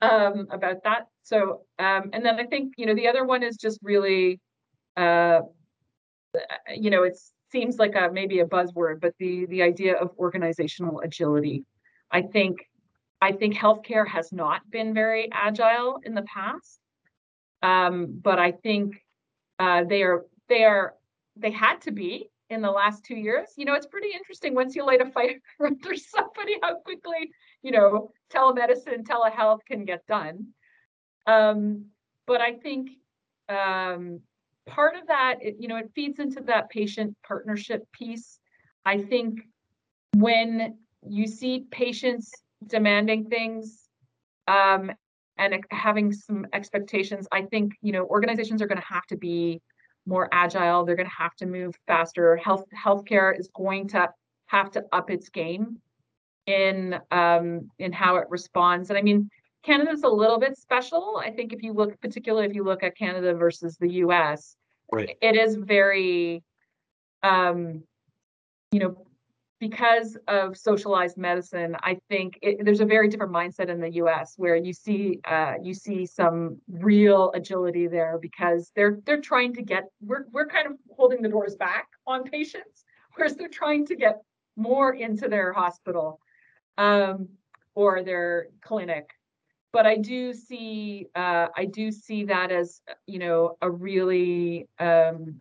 um, 0.00 0.46
about 0.50 0.82
that. 0.84 1.06
So, 1.22 1.62
um, 1.78 2.10
and 2.12 2.24
then 2.24 2.40
I 2.40 2.46
think, 2.46 2.74
you 2.76 2.86
know, 2.86 2.94
the 2.94 3.08
other 3.08 3.24
one 3.24 3.42
is 3.42 3.56
just 3.56 3.78
really, 3.82 4.40
uh, 4.96 5.40
you 6.74 6.90
know, 6.90 7.02
it 7.02 7.18
seems 7.54 7.78
like 7.78 7.94
a 7.94 8.10
maybe 8.12 8.40
a 8.40 8.46
buzzword, 8.46 9.00
but 9.00 9.14
the 9.18 9.46
the 9.46 9.62
idea 9.62 9.94
of 9.96 10.10
organizational 10.18 11.00
agility. 11.00 11.64
I 12.10 12.22
think 12.22 12.56
I 13.20 13.32
think 13.32 13.54
healthcare 13.54 14.06
has 14.06 14.32
not 14.32 14.60
been 14.70 14.92
very 14.92 15.30
agile 15.32 16.00
in 16.04 16.14
the 16.14 16.26
past. 16.36 16.80
Um, 17.62 18.20
but 18.22 18.38
I 18.38 18.50
think 18.52 18.96
uh, 19.58 19.84
they 19.84 20.02
are 20.02 20.26
they 20.48 20.64
are 20.64 20.94
they 21.36 21.50
had 21.50 21.80
to 21.82 21.92
be 21.92 22.30
in 22.50 22.60
the 22.60 22.70
last 22.70 23.04
two 23.04 23.16
years. 23.16 23.48
You 23.56 23.64
know, 23.64 23.74
it's 23.74 23.86
pretty 23.86 24.10
interesting 24.14 24.54
once 24.54 24.74
you 24.76 24.84
light 24.84 25.00
a 25.00 25.10
fire 25.10 25.40
under 25.64 25.94
somebody 25.96 26.56
how 26.60 26.74
quickly, 26.80 27.30
you 27.62 27.70
know, 27.70 28.10
telemedicine, 28.32 29.04
telehealth 29.04 29.60
can 29.66 29.84
get 29.84 30.06
done. 30.06 30.48
Um, 31.26 31.86
but 32.26 32.40
I 32.40 32.52
think 32.54 32.90
um, 33.48 34.20
part 34.66 34.96
of 34.96 35.06
that, 35.08 35.36
it, 35.40 35.56
you 35.58 35.68
know, 35.68 35.76
it 35.76 35.90
feeds 35.94 36.18
into 36.18 36.40
that 36.42 36.70
patient 36.70 37.16
partnership 37.26 37.86
piece. 37.92 38.38
I 38.84 38.98
think 38.98 39.40
when 40.16 40.78
you 41.06 41.26
see 41.26 41.66
patients 41.70 42.32
demanding 42.66 43.26
things 43.26 43.88
um, 44.48 44.90
and 45.38 45.64
having 45.70 46.12
some 46.12 46.46
expectations, 46.52 47.26
I 47.32 47.42
think, 47.42 47.74
you 47.82 47.92
know, 47.92 48.04
organizations 48.06 48.62
are 48.62 48.66
going 48.66 48.80
to 48.80 48.86
have 48.86 49.06
to 49.06 49.16
be 49.16 49.60
more 50.06 50.28
agile. 50.32 50.84
They're 50.84 50.96
going 50.96 51.08
to 51.08 51.16
have 51.16 51.34
to 51.36 51.46
move 51.46 51.74
faster. 51.86 52.36
Health 52.36 52.64
healthcare 52.76 53.38
is 53.38 53.48
going 53.54 53.88
to 53.88 54.10
have 54.46 54.70
to 54.72 54.84
up 54.92 55.10
its 55.10 55.28
game 55.28 55.78
in 56.46 56.98
um, 57.10 57.70
in 57.78 57.92
how 57.92 58.16
it 58.16 58.28
responds. 58.28 58.90
And 58.90 58.98
I 58.98 59.02
mean, 59.02 59.30
Canada's 59.64 60.02
a 60.02 60.08
little 60.08 60.38
bit 60.38 60.58
special. 60.58 61.20
I 61.22 61.30
think 61.30 61.52
if 61.52 61.62
you 61.62 61.72
look, 61.72 61.98
particularly 62.00 62.46
if 62.46 62.54
you 62.54 62.64
look 62.64 62.82
at 62.82 62.96
Canada 62.96 63.34
versus 63.34 63.76
the 63.78 63.88
U.S., 63.88 64.56
right. 64.92 65.16
it 65.22 65.36
is 65.36 65.56
very, 65.56 66.42
um, 67.22 67.82
you 68.72 68.80
know, 68.80 69.06
because 69.60 70.18
of 70.28 70.58
socialized 70.58 71.16
medicine, 71.16 71.74
I 71.82 71.98
think 72.10 72.38
it, 72.42 72.64
there's 72.66 72.80
a 72.80 72.84
very 72.84 73.08
different 73.08 73.32
mindset 73.32 73.70
in 73.70 73.80
the 73.80 73.92
U.S. 73.92 74.34
where 74.36 74.56
you 74.56 74.74
see 74.74 75.20
uh, 75.24 75.54
you 75.62 75.72
see 75.72 76.04
some 76.04 76.60
real 76.68 77.32
agility 77.34 77.86
there 77.86 78.18
because 78.20 78.70
they're 78.76 78.98
they're 79.06 79.22
trying 79.22 79.54
to 79.54 79.62
get 79.62 79.84
we're 80.02 80.26
we're 80.32 80.48
kind 80.48 80.66
of 80.66 80.74
holding 80.94 81.22
the 81.22 81.30
doors 81.30 81.54
back 81.56 81.86
on 82.06 82.24
patients, 82.24 82.84
whereas 83.14 83.36
they're 83.36 83.48
trying 83.48 83.86
to 83.86 83.96
get 83.96 84.20
more 84.56 84.92
into 84.92 85.28
their 85.28 85.54
hospital 85.54 86.20
um, 86.76 87.28
or 87.74 88.02
their 88.02 88.48
clinic. 88.60 89.08
But 89.74 89.86
I 89.86 89.96
do 89.96 90.32
see 90.32 91.08
uh, 91.16 91.48
I 91.56 91.64
do 91.64 91.90
see 91.90 92.24
that 92.26 92.52
as 92.52 92.80
you 93.08 93.18
know 93.18 93.58
a 93.60 93.68
really 93.68 94.68
um, 94.78 95.40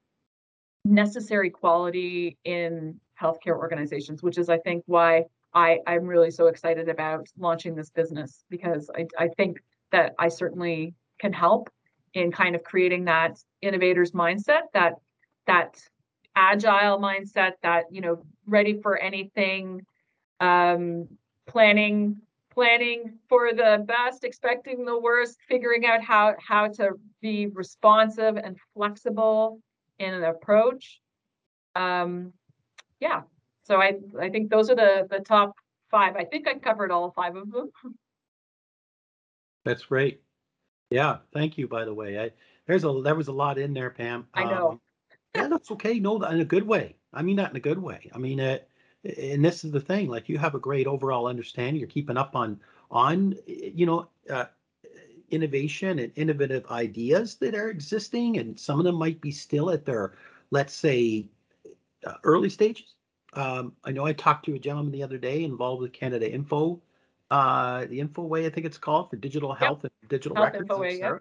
necessary 0.84 1.52
quality 1.52 2.40
in 2.44 3.00
healthcare 3.22 3.56
organizations, 3.56 4.24
which 4.24 4.40
is, 4.40 4.50
I 4.50 4.58
think, 4.58 4.84
why 4.88 5.26
I, 5.54 5.78
I'm 5.86 6.06
really 6.06 6.32
so 6.32 6.48
excited 6.48 6.90
about 6.90 7.28
launching 7.38 7.76
this 7.76 7.92
business 7.92 8.44
because 8.50 8.90
I, 8.96 9.06
I 9.20 9.28
think 9.28 9.60
that 9.92 10.16
I 10.18 10.30
certainly 10.30 10.96
can 11.20 11.32
help 11.32 11.70
in 12.16 12.32
kind 12.32 12.56
of 12.56 12.64
creating 12.64 13.06
that 13.06 13.38
innovators 13.62 14.14
mindset, 14.14 14.64
that 14.74 14.94
that 15.46 15.80
agile 16.36 16.98
mindset, 16.98 17.52
that 17.62 17.84
you 17.92 18.02
know, 18.02 18.26
ready 18.48 18.82
for 18.82 18.98
anything, 18.98 19.86
um, 20.40 21.08
planning 21.46 22.18
planning 22.54 23.18
for 23.28 23.54
the 23.54 23.84
best, 23.88 24.24
expecting 24.24 24.86
the 24.86 24.98
worst, 24.98 25.38
figuring 25.48 25.86
out 25.86 26.04
how 26.04 26.36
how 26.40 26.68
to 26.68 26.92
be 27.22 27.48
responsive 27.48 28.38
and 28.38 28.58
flexible 28.74 29.60
in 30.00 30.14
an 30.14 30.24
approach. 30.24 31.02
Um, 31.76 32.34
yeah, 33.00 33.22
so 33.64 33.82
I 33.82 33.94
I 34.20 34.30
think 34.30 34.50
those 34.50 34.70
are 34.70 34.76
the 34.76 35.08
the 35.10 35.20
top 35.20 35.54
five. 35.90 36.16
I 36.16 36.26
think 36.26 36.48
I 36.48 36.56
covered 36.56 36.92
all 36.92 37.12
five 37.12 37.36
of 37.36 37.52
them. 37.52 37.72
That's 39.66 39.86
great. 39.86 40.22
Yeah, 40.90 41.18
thank 41.34 41.58
you. 41.58 41.68
By 41.68 41.86
the 41.86 41.94
way, 41.94 42.20
I 42.20 42.32
there's 42.68 42.84
a 42.84 43.02
there 43.04 43.16
was 43.16 43.30
a 43.30 43.34
lot 43.34 43.58
in 43.58 43.74
there, 43.74 43.90
Pam. 43.90 44.28
I 44.34 44.44
know. 44.44 44.72
Um, 44.72 44.82
yeah, 45.36 45.48
that's 45.48 45.72
okay. 45.72 46.00
No, 46.00 46.22
in 46.22 46.42
a 46.42 46.46
good 46.46 46.68
way. 46.68 46.96
I 47.12 47.24
mean 47.24 47.38
that 47.38 47.50
in 47.50 47.56
a 47.56 47.62
good 47.62 47.80
way. 47.80 48.12
I 48.14 48.20
mean 48.20 48.40
it. 48.40 48.70
And 49.04 49.44
this 49.44 49.64
is 49.64 49.72
the 49.72 49.80
thing, 49.80 50.08
like 50.10 50.30
you 50.30 50.38
have 50.38 50.56
a 50.56 50.60
great 50.60 50.88
overall 50.88 51.28
understanding. 51.28 51.76
You're 51.76 51.88
keeping 51.88 52.18
up 52.18 52.36
on 52.36 52.60
on 52.92 53.36
you 53.46 53.86
know 53.86 54.08
uh, 54.30 54.46
innovation 55.30 56.00
and 56.00 56.12
innovative 56.16 56.66
ideas 56.72 57.36
that 57.36 57.56
are 57.56 57.70
existing, 57.70 58.38
and 58.38 58.60
some 58.60 58.80
of 58.80 58.86
them 58.86 58.96
might 58.96 59.20
be 59.22 59.32
still 59.32 59.72
at 59.72 59.86
their, 59.86 60.14
let's 60.52 60.74
say, 60.74 61.26
uh, 62.06 62.14
early 62.24 62.50
stages. 62.50 62.96
Um, 63.34 63.74
I 63.84 63.92
know 63.92 64.06
I 64.06 64.14
talked 64.14 64.46
to 64.46 64.54
a 64.54 64.60
gentleman 64.60 64.92
the 64.92 65.04
other 65.04 65.18
day 65.18 65.44
involved 65.44 65.82
with 65.82 65.92
Canada 65.92 66.32
Info, 66.32 66.80
uh, 67.34 67.86
the 67.86 68.00
Infoway, 68.00 68.46
I 68.46 68.50
think 68.52 68.68
it's 68.68 68.78
called 68.78 69.10
for 69.10 69.16
digital 69.16 69.54
health 69.54 69.84
and 69.84 69.92
digital 70.08 70.36
Health 70.36 70.54
records. 70.54 70.70
Infoway, 70.70 70.94
et 70.94 71.00
yeah. 71.00 71.18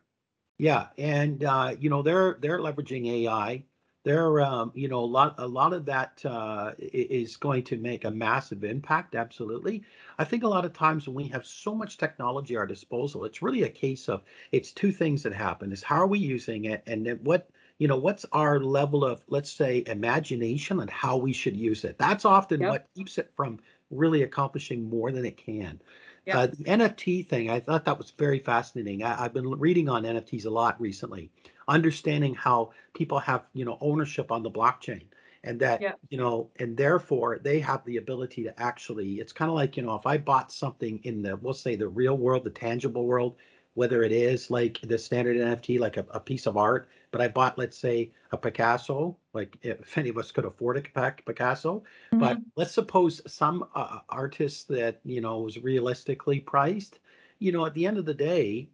Yeah, 0.58 0.86
and 0.98 1.42
uh, 1.42 1.74
you 1.80 1.88
know 1.88 2.02
they're 2.02 2.36
they're 2.40 2.58
leveraging 2.58 3.08
AI. 3.08 3.64
They're 4.04 4.40
um, 4.40 4.72
you 4.74 4.88
know 4.88 4.98
a 5.00 5.06
lot 5.06 5.34
a 5.38 5.46
lot 5.46 5.72
of 5.72 5.84
that 5.86 6.24
uh, 6.24 6.72
is 6.78 7.36
going 7.36 7.62
to 7.64 7.76
make 7.76 8.04
a 8.04 8.10
massive 8.10 8.64
impact. 8.64 9.14
Absolutely, 9.14 9.84
I 10.18 10.24
think 10.24 10.42
a 10.42 10.48
lot 10.48 10.64
of 10.64 10.72
times 10.72 11.06
when 11.06 11.14
we 11.14 11.28
have 11.28 11.46
so 11.46 11.72
much 11.74 11.98
technology 11.98 12.54
at 12.54 12.58
our 12.58 12.66
disposal, 12.66 13.24
it's 13.24 13.42
really 13.42 13.62
a 13.62 13.68
case 13.68 14.08
of 14.08 14.24
it's 14.50 14.72
two 14.72 14.90
things 14.90 15.22
that 15.22 15.32
happen: 15.32 15.70
is 15.72 15.84
how 15.84 15.96
are 15.96 16.06
we 16.08 16.18
using 16.18 16.64
it, 16.64 16.82
and 16.86 17.06
then 17.06 17.18
what 17.22 17.50
you 17.78 17.86
know 17.86 17.96
what's 17.96 18.24
our 18.32 18.58
level 18.60 19.04
of 19.04 19.22
let's 19.28 19.52
say 19.52 19.84
imagination 19.86 20.80
and 20.80 20.90
how 20.90 21.16
we 21.16 21.32
should 21.32 21.56
use 21.56 21.84
it. 21.84 21.96
That's 21.98 22.24
often 22.24 22.64
Yep. 22.64 22.66
what 22.66 22.88
keeps 22.96 23.18
it 23.18 23.30
from 23.36 23.60
really 23.90 24.22
accomplishing 24.22 24.82
more 24.88 25.12
than 25.12 25.24
it 25.24 25.36
can. 25.36 25.80
Yep. 26.26 26.36
Uh, 26.36 26.46
the 26.46 26.64
NFT 26.64 27.26
thing, 27.26 27.50
I 27.50 27.60
thought 27.60 27.84
that 27.84 27.98
was 27.98 28.10
very 28.12 28.38
fascinating. 28.38 29.02
I, 29.02 29.24
I've 29.24 29.34
been 29.34 29.50
reading 29.50 29.88
on 29.88 30.04
NFTs 30.04 30.46
a 30.46 30.50
lot 30.50 30.80
recently, 30.80 31.30
understanding 31.68 32.34
how 32.34 32.70
people 32.94 33.18
have, 33.18 33.44
you 33.54 33.64
know, 33.64 33.78
ownership 33.80 34.30
on 34.30 34.42
the 34.42 34.50
blockchain 34.50 35.02
and 35.44 35.58
that, 35.60 35.80
Yep. 35.80 35.98
you 36.10 36.18
know, 36.18 36.50
and 36.60 36.76
therefore 36.76 37.40
they 37.42 37.58
have 37.60 37.84
the 37.84 37.96
ability 37.96 38.44
to 38.44 38.60
actually, 38.60 39.14
it's 39.14 39.32
kind 39.32 39.48
of 39.50 39.56
like, 39.56 39.76
you 39.76 39.82
know, 39.82 39.94
if 39.96 40.06
I 40.06 40.16
bought 40.18 40.52
something 40.52 41.00
in 41.02 41.22
the, 41.22 41.36
we'll 41.36 41.54
say 41.54 41.74
the 41.74 41.88
real 41.88 42.16
world, 42.16 42.44
the 42.44 42.50
tangible 42.50 43.04
world, 43.06 43.36
whether 43.74 44.02
it 44.02 44.12
is 44.12 44.50
like 44.50 44.80
the 44.82 44.98
standard 44.98 45.36
NFT, 45.36 45.78
like 45.80 45.96
a, 45.96 46.06
a 46.10 46.20
piece 46.20 46.46
of 46.46 46.56
art, 46.56 46.88
but 47.10 47.20
I 47.20 47.28
bought, 47.28 47.58
let's 47.58 47.78
say, 47.78 48.10
a 48.32 48.36
Picasso, 48.36 49.16
like 49.32 49.56
if 49.62 49.96
any 49.98 50.08
of 50.10 50.18
us 50.18 50.30
could 50.30 50.44
afford 50.44 50.76
a 50.78 50.82
Pic- 50.82 51.24
Picasso, 51.26 51.82
but 52.18 52.40
let's 52.56 52.72
suppose 52.72 53.20
some 53.26 53.66
uh, 53.74 54.00
artist 54.08 54.68
that 54.68 55.00
you 55.04 55.20
know 55.20 55.40
was 55.40 55.58
realistically 55.58 56.40
priced 56.40 56.98
you 57.38 57.52
know 57.52 57.66
at 57.66 57.74
the 57.74 57.86
end 57.86 57.98
of 57.98 58.04
the 58.04 58.14
day 58.14 58.68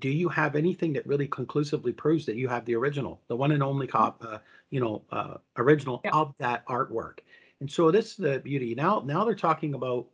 do 0.00 0.08
you 0.08 0.28
have 0.28 0.56
anything 0.56 0.92
that 0.92 1.06
really 1.06 1.28
conclusively 1.28 1.92
proves 1.92 2.26
that 2.26 2.36
you 2.36 2.48
have 2.48 2.64
the 2.64 2.74
original 2.74 3.20
the 3.28 3.36
one 3.36 3.52
and 3.52 3.62
only 3.62 3.86
cop 3.86 4.22
uh, 4.24 4.38
you 4.70 4.80
know 4.80 5.02
uh, 5.10 5.34
original 5.56 6.00
Yeah. 6.04 6.10
of 6.12 6.34
that 6.38 6.66
artwork? 6.66 7.20
And 7.60 7.70
so 7.70 7.90
this 7.90 8.10
is 8.12 8.16
the 8.16 8.40
beauty. 8.40 8.74
Now 8.74 9.02
now 9.04 9.24
they're 9.24 9.34
talking 9.34 9.74
about 9.74 10.06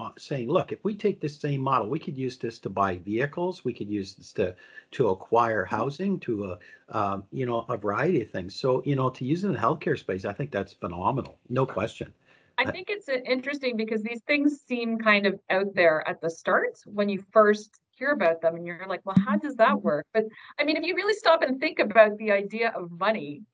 uh, 0.00 0.10
saying 0.18 0.48
look 0.48 0.72
if 0.72 0.82
we 0.84 0.94
take 0.94 1.20
this 1.20 1.36
same 1.38 1.60
model 1.60 1.88
we 1.88 1.98
could 1.98 2.16
use 2.16 2.38
this 2.38 2.58
to 2.58 2.70
buy 2.70 2.96
vehicles 2.98 3.64
we 3.64 3.72
could 3.72 3.88
use 3.88 4.14
this 4.14 4.32
to 4.32 4.54
to 4.90 5.08
acquire 5.08 5.64
housing 5.64 6.18
to 6.18 6.52
a 6.52 6.58
um, 6.96 7.22
you 7.32 7.44
know 7.44 7.66
a 7.68 7.76
variety 7.76 8.22
of 8.22 8.30
things 8.30 8.54
so 8.54 8.82
you 8.86 8.96
know 8.96 9.10
to 9.10 9.24
use 9.24 9.44
it 9.44 9.48
in 9.48 9.52
the 9.52 9.58
healthcare 9.58 9.98
space 9.98 10.24
i 10.24 10.32
think 10.32 10.50
that's 10.50 10.72
phenomenal 10.72 11.38
no 11.48 11.66
question 11.66 12.12
I 12.58 12.70
think 12.70 12.88
it's 12.90 13.08
uh, 13.08 13.14
interesting 13.24 13.74
because 13.74 14.02
these 14.02 14.20
things 14.26 14.60
seem 14.68 14.98
kind 14.98 15.24
of 15.24 15.40
out 15.48 15.74
there 15.74 16.06
at 16.06 16.20
the 16.20 16.28
start 16.28 16.78
when 16.84 17.08
you 17.08 17.24
first 17.32 17.80
hear 17.92 18.10
about 18.10 18.42
them 18.42 18.54
and 18.54 18.66
you're 18.66 18.84
like, 18.86 19.00
well, 19.04 19.16
how 19.24 19.36
does 19.36 19.56
that 19.56 19.80
work? 19.80 20.06
But 20.12 20.24
I 20.58 20.64
mean, 20.64 20.76
if 20.76 20.84
you 20.84 20.94
really 20.94 21.14
stop 21.14 21.40
and 21.42 21.58
think 21.58 21.78
about 21.78 22.18
the 22.18 22.32
idea 22.32 22.70
of 22.76 22.90
money, 22.90 23.44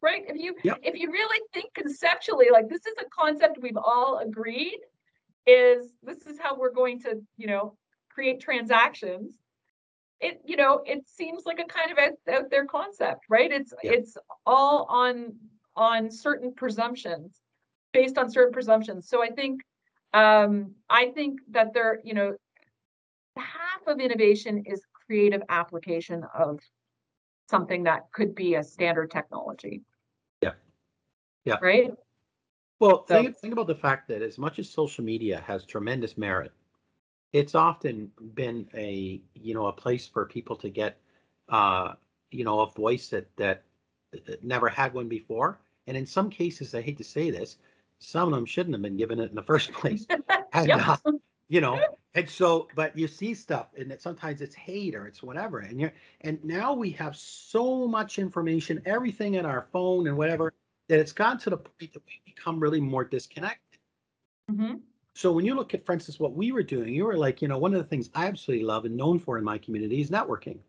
right? 0.00 0.24
If 0.26 0.36
you 0.36 0.54
Yep. 0.62 0.78
if 0.82 0.94
you 0.98 1.10
really 1.10 1.40
think 1.52 1.74
conceptually, 1.74 2.46
like 2.50 2.68
this 2.68 2.86
is 2.86 2.94
a 2.98 3.04
concept 3.10 3.58
we've 3.60 3.76
all 3.76 4.18
agreed 4.18 4.78
is 5.46 5.92
this 6.02 6.26
is 6.26 6.38
how 6.38 6.56
we're 6.56 6.72
going 6.72 7.00
to, 7.02 7.20
you 7.36 7.46
know, 7.46 7.76
create 8.10 8.40
transactions. 8.40 9.34
It, 10.20 10.40
you 10.44 10.56
know, 10.56 10.82
it 10.84 11.08
seems 11.08 11.44
like 11.46 11.60
a 11.60 11.64
kind 11.64 11.90
of 11.90 11.98
out, 11.98 12.34
out 12.34 12.50
there 12.50 12.66
concept, 12.66 13.24
right? 13.28 13.50
It's 13.50 13.72
Yep. 13.82 13.94
it's 13.94 14.18
all 14.44 14.86
on 14.88 15.34
on 15.76 16.10
certain 16.10 16.52
presumptions 16.52 17.40
based 17.92 18.18
on 18.18 18.30
certain 18.30 18.52
presumptions. 18.52 19.08
So 19.08 19.22
I 19.22 19.30
think, 19.30 19.62
um, 20.12 20.74
I 20.88 21.10
think 21.10 21.40
that 21.50 21.72
there, 21.72 22.00
you 22.04 22.14
know, 22.14 22.36
half 23.36 23.86
of 23.86 24.00
innovation 24.00 24.64
is 24.66 24.82
creative 25.06 25.42
application 25.48 26.24
of 26.38 26.60
something 27.48 27.84
that 27.84 28.12
could 28.12 28.34
be 28.34 28.54
a 28.54 28.62
standard 28.62 29.10
technology. 29.10 29.82
Yeah. 30.42 30.52
Yeah. 31.44 31.56
Right? 31.60 31.92
Well, 32.80 33.06
So- 33.06 33.22
think, 33.22 33.36
think 33.36 33.52
about 33.52 33.66
the 33.66 33.74
fact 33.74 34.08
that 34.08 34.22
as 34.22 34.38
much 34.38 34.58
as 34.58 34.68
social 34.68 35.04
media 35.04 35.40
has 35.46 35.64
tremendous 35.64 36.18
merit, 36.18 36.52
it's 37.32 37.54
often 37.54 38.10
been 38.34 38.68
a 38.74 39.20
you 39.34 39.54
know 39.54 39.66
a 39.66 39.72
place 39.72 40.06
for 40.06 40.26
people 40.26 40.56
to 40.56 40.68
get 40.68 40.98
uh, 41.48 41.94
you 42.32 42.42
know 42.44 42.60
a 42.60 42.70
voice 42.72 43.08
that 43.08 43.28
that 43.36 43.62
never 44.42 44.68
had 44.68 44.92
one 44.94 45.08
before, 45.08 45.60
and 45.86 45.96
in 45.96 46.06
some 46.06 46.30
cases, 46.30 46.74
I 46.74 46.80
hate 46.80 46.98
to 46.98 47.04
say 47.04 47.30
this, 47.30 47.58
some 48.00 48.28
of 48.28 48.34
them 48.34 48.46
shouldn't 48.46 48.74
have 48.74 48.82
been 48.82 48.96
given 48.96 49.20
it 49.20 49.30
in 49.30 49.36
the 49.36 49.42
first 49.52 49.72
place. 49.72 50.06
And 50.52 50.66
Yep. 50.66 50.80
uh, 50.88 50.96
you 51.48 51.60
know, 51.60 51.78
and 52.14 52.28
so, 52.28 52.66
but 52.74 52.98
you 52.98 53.06
see 53.06 53.34
stuff, 53.34 53.68
and 53.78 53.92
it, 53.92 54.02
sometimes 54.02 54.40
it's 54.40 54.54
hate 54.56 54.96
or 54.96 55.06
it's 55.06 55.22
whatever, 55.22 55.60
and 55.60 55.80
you're 55.80 55.92
and 56.22 56.42
now 56.44 56.74
we 56.74 56.90
have 56.92 57.14
so 57.16 57.86
much 57.86 58.18
information, 58.18 58.82
everything 58.84 59.34
in 59.34 59.46
our 59.46 59.68
phone 59.72 60.08
and 60.08 60.16
whatever, 60.16 60.52
that 60.88 60.98
it's 60.98 61.12
gotten 61.12 61.38
to 61.38 61.50
the 61.50 61.56
point 61.58 61.92
that 61.92 62.02
we 62.04 62.29
become 62.40 62.60
really 62.60 62.80
more 62.80 63.04
disconnected. 63.04 63.78
Mhm. 64.50 64.82
So 65.14 65.32
when 65.32 65.44
you 65.44 65.54
look 65.54 65.74
at, 65.74 65.84
for 65.84 65.92
instance, 65.92 66.18
what 66.20 66.34
we 66.34 66.52
were 66.52 66.62
doing, 66.62 66.94
you 66.94 67.04
were 67.04 67.16
like, 67.16 67.42
you 67.42 67.48
know, 67.48 67.58
one 67.58 67.74
of 67.74 67.82
the 67.82 67.88
things 67.88 68.10
I 68.14 68.26
absolutely 68.26 68.64
love 68.64 68.84
and 68.84 68.96
known 68.96 69.18
for 69.18 69.38
in 69.38 69.44
my 69.44 69.58
community 69.58 70.00
is 70.00 70.10
networking. 70.10 70.60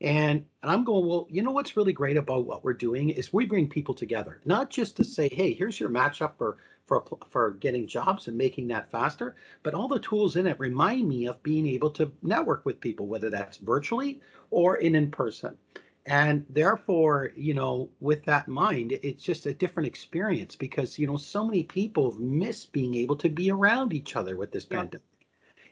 And, 0.00 0.46
and 0.62 0.72
I'm 0.72 0.84
going, 0.84 1.06
well, 1.06 1.26
you 1.30 1.42
know 1.42 1.52
what's 1.52 1.76
really 1.76 1.92
great 1.94 2.16
about 2.18 2.46
what 2.46 2.64
we're 2.64 2.74
doing 2.74 3.10
is 3.10 3.32
we 3.32 3.46
bring 3.46 3.68
people 3.68 3.94
together, 3.94 4.42
not 4.46 4.70
just 4.70 4.96
to 4.98 5.04
say, 5.04 5.28
hey, 5.32 5.54
here's 5.54 5.80
your 5.80 5.90
matchup 5.90 6.36
for 6.38 6.58
for 6.86 7.04
for 7.30 7.52
getting 7.52 7.86
jobs 7.86 8.28
and 8.28 8.38
making 8.38 8.68
that 8.68 8.90
faster, 8.90 9.36
but 9.64 9.74
all 9.74 9.88
the 9.88 10.00
tools 10.00 10.36
in 10.36 10.46
it 10.46 10.60
remind 10.60 11.08
me 11.08 11.26
of 11.26 11.42
being 11.42 11.66
able 11.68 11.90
to 11.92 12.12
network 12.22 12.66
with 12.66 12.80
people, 12.80 13.08
whether 13.08 13.30
that's 13.30 13.58
virtually 13.58 14.20
or 14.50 14.76
in 14.78 14.94
in 14.96 15.10
person. 15.10 15.58
And 16.06 16.46
therefore, 16.48 17.32
you 17.36 17.52
know, 17.52 17.90
with 18.00 18.24
that 18.24 18.48
mind, 18.48 18.92
it's 19.02 19.22
just 19.22 19.44
a 19.46 19.52
different 19.54 19.86
experience 19.88 20.56
because, 20.56 20.98
you 20.98 21.06
know, 21.06 21.16
so 21.18 21.44
many 21.44 21.64
people 21.64 22.12
miss 22.18 22.64
being 22.64 22.94
able 22.94 23.16
to 23.16 23.28
be 23.28 23.50
around 23.50 23.92
each 23.92 24.16
other 24.16 24.36
with 24.36 24.52
this 24.52 24.64
Yeah. 24.70 24.84
pandemic. 24.84 25.04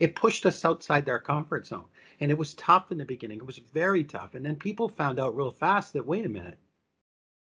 It 0.01 0.17
pushed 0.17 0.47
us 0.47 0.65
outside 0.65 1.07
their 1.07 1.21
comfort 1.21 1.67
zone. 1.67 1.87
And 2.21 2.31
it 2.31 2.39
was 2.39 2.55
tough 2.55 2.93
in 2.93 2.99
the 2.99 3.05
beginning. 3.07 3.39
It 3.39 3.47
was 3.47 3.59
very 3.59 4.05
tough. 4.05 4.35
And 4.35 4.45
then 4.45 4.57
people 4.57 4.89
found 4.89 5.19
out 5.21 5.37
real 5.37 5.53
fast 5.53 5.93
that, 5.95 6.07
wait 6.07 6.27
a 6.27 6.29
minute, 6.29 6.59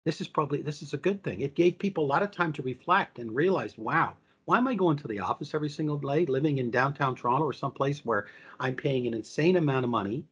this 0.05 0.21
is 0.21 0.29
probably 0.29 0.62
this 0.62 0.83
is 0.83 0.95
a 0.95 0.99
good 0.99 1.23
thing. 1.25 1.40
It 1.40 1.55
gave 1.57 1.79
people 1.79 2.05
a 2.05 2.07
lot 2.07 2.23
of 2.23 2.31
time 2.31 2.53
to 2.55 2.62
reflect 2.62 3.18
and 3.18 3.35
realize, 3.35 3.77
wow, 3.79 4.16
why 4.45 4.59
am 4.59 4.68
I 4.68 4.75
going 4.75 4.97
to 4.99 5.09
the 5.09 5.21
office 5.21 5.55
every 5.55 5.68
single 5.71 5.99
day, 5.99 6.25
living 6.27 6.59
in 6.59 6.71
downtown 6.71 7.14
Toronto 7.16 7.45
or 7.45 7.53
someplace 7.53 8.05
where 8.05 8.27
I'm 8.61 8.77
paying 8.77 9.07
an 9.09 9.14
insane 9.14 9.57
amount 9.57 9.85
of 9.85 9.90
money, 9.90 10.25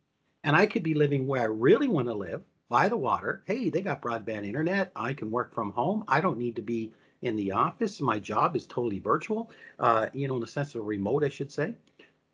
and 0.45 0.57
I 0.57 0.67
could 0.67 0.83
be 0.83 0.95
living 0.95 1.27
where 1.27 1.43
I 1.43 1.47
really 1.47 1.89
want 1.89 2.09
to 2.09 2.15
live, 2.15 2.43
by 2.71 2.89
the 2.89 2.97
water. 2.97 3.43
Hey, 3.47 3.69
they 3.69 3.83
got 3.83 4.01
broadband 4.01 4.47
internet. 4.47 4.93
I 4.97 5.13
can 5.13 5.31
work 5.31 5.53
from 5.53 5.73
home. 5.73 6.05
I 6.09 6.23
don't 6.23 6.39
need 6.39 6.57
to 6.57 6.63
be 6.63 6.93
in 7.21 7.37
the 7.37 7.53
office. 7.53 8.01
My 8.01 8.19
job 8.19 8.57
is 8.57 8.65
totally 8.65 9.01
virtual. 9.01 9.51
Uh, 9.79 10.07
you 10.15 10.29
know, 10.29 10.37
in 10.37 10.41
the 10.41 10.47
sense 10.47 10.75
of 10.75 10.87
remote, 10.87 11.25
I 11.25 11.29
should 11.29 11.53
say. 11.53 11.75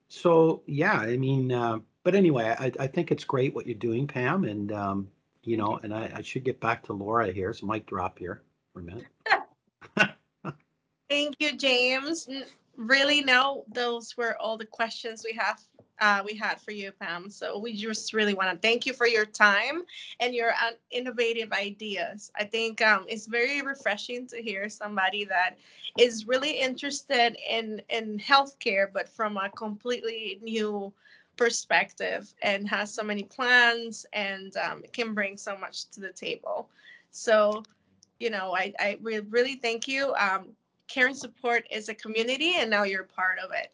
So 0.09 0.63
yeah, 0.67 0.93
I 0.93 1.17
mean, 1.17 1.51
uh, 1.51 1.79
but 2.05 2.15
anyway, 2.15 2.55
I, 2.57 2.71
I 2.79 2.87
think 2.87 3.11
it's 3.11 3.25
great 3.25 3.55
what 3.55 3.67
you're 3.67 3.75
doing, 3.75 4.07
Pam, 4.07 4.45
and 4.45 4.71
um, 4.71 5.09
you 5.43 5.57
know, 5.57 5.81
and 5.83 5.93
I, 5.93 6.13
I 6.15 6.23
should 6.23 6.45
get 6.45 6.61
back 6.61 6.85
to 6.85 6.93
Laura 6.93 7.33
here. 7.33 7.53
So 7.53 7.67
mic 7.67 7.87
drop 7.87 8.19
here 8.19 8.43
for 8.73 8.81
a 8.81 8.83
minute. 8.85 9.07
Thank 11.09 11.37
you, 11.41 11.57
James. 11.57 12.29
Really, 12.77 13.23
no, 13.23 13.65
those 13.73 14.17
were 14.17 14.37
all 14.39 14.59
the 14.59 14.67
questions 14.67 15.25
we 15.25 15.37
have 15.37 15.59
uh, 16.01 16.23
we 16.25 16.35
had 16.35 16.61
for 16.61 16.71
you, 16.73 16.93
Pam. 16.93 17.31
So 17.31 17.59
we 17.59 17.75
just 17.75 18.13
really 18.13 18.35
want 18.35 18.51
to 18.51 18.67
thank 18.67 18.87
you 18.87 18.93
for 18.93 19.07
your 19.07 19.25
time 19.25 19.83
and 20.21 20.35
your 20.35 20.51
uh, 20.51 20.73
innovative 20.91 21.53
ideas. 21.53 22.31
I 22.37 22.45
think 22.45 22.83
um, 22.83 23.07
it's 23.09 23.27
very 23.27 23.63
refreshing 23.63 24.27
to 24.29 24.43
hear 24.43 24.69
somebody 24.69 25.25
that 25.25 25.57
is 25.99 26.27
really 26.27 26.51
interested 26.53 27.37
in 27.49 27.81
in 27.89 28.19
healthcare, 28.19 28.89
but 28.93 29.09
from 29.09 29.37
a 29.37 29.49
completely 29.51 30.39
new 30.43 30.93
perspective 31.37 32.33
and 32.43 32.69
has 32.69 32.93
so 32.93 33.03
many 33.03 33.23
plans 33.23 34.07
and 34.13 34.57
um, 34.57 34.83
can 34.93 35.15
bring 35.15 35.37
so 35.37 35.57
much 35.57 35.91
to 35.91 36.01
the 36.01 36.13
table. 36.13 36.69
So, 37.11 37.63
you 38.21 38.31
know, 38.31 38.55
I 38.55 38.73
I 38.79 38.99
re- 39.01 39.21
really 39.21 39.57
thank 39.57 39.89
you. 39.89 40.15
Um, 40.15 40.49
Caring 40.89 41.15
Support 41.15 41.67
is 41.71 41.89
a 41.89 41.95
community, 41.95 42.55
and 42.57 42.71
now 42.71 42.85
you're 42.85 43.05
part 43.05 43.39
of 43.39 43.51
it. 43.53 43.73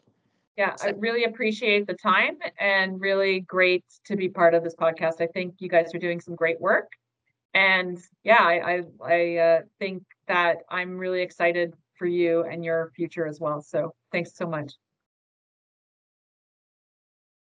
Yeah, 0.56 0.76
I 0.82 0.90
really 0.90 1.24
appreciate 1.24 1.86
the 1.86 1.94
time 1.94 2.36
and 2.60 3.00
really 3.00 3.40
great 3.40 3.84
to 4.04 4.16
be 4.16 4.28
part 4.28 4.54
of 4.54 4.62
this 4.62 4.74
podcast. 4.74 5.20
I 5.20 5.26
think 5.26 5.54
you 5.60 5.68
guys 5.68 5.94
are 5.94 5.98
doing 5.98 6.20
some 6.20 6.34
great 6.34 6.60
work. 6.60 6.92
And 7.54 7.98
yeah, 8.22 8.42
I 8.42 8.54
I, 8.54 8.82
I 9.02 9.36
uh, 9.36 9.60
think 9.78 10.02
that 10.28 10.58
I'm 10.68 10.98
really 10.98 11.22
excited 11.22 11.74
for 11.94 12.06
you 12.06 12.42
and 12.44 12.64
your 12.64 12.90
future 12.94 13.26
as 13.26 13.40
well. 13.40 13.62
So 13.62 13.94
thanks 14.10 14.34
so 14.34 14.46
much. 14.46 14.72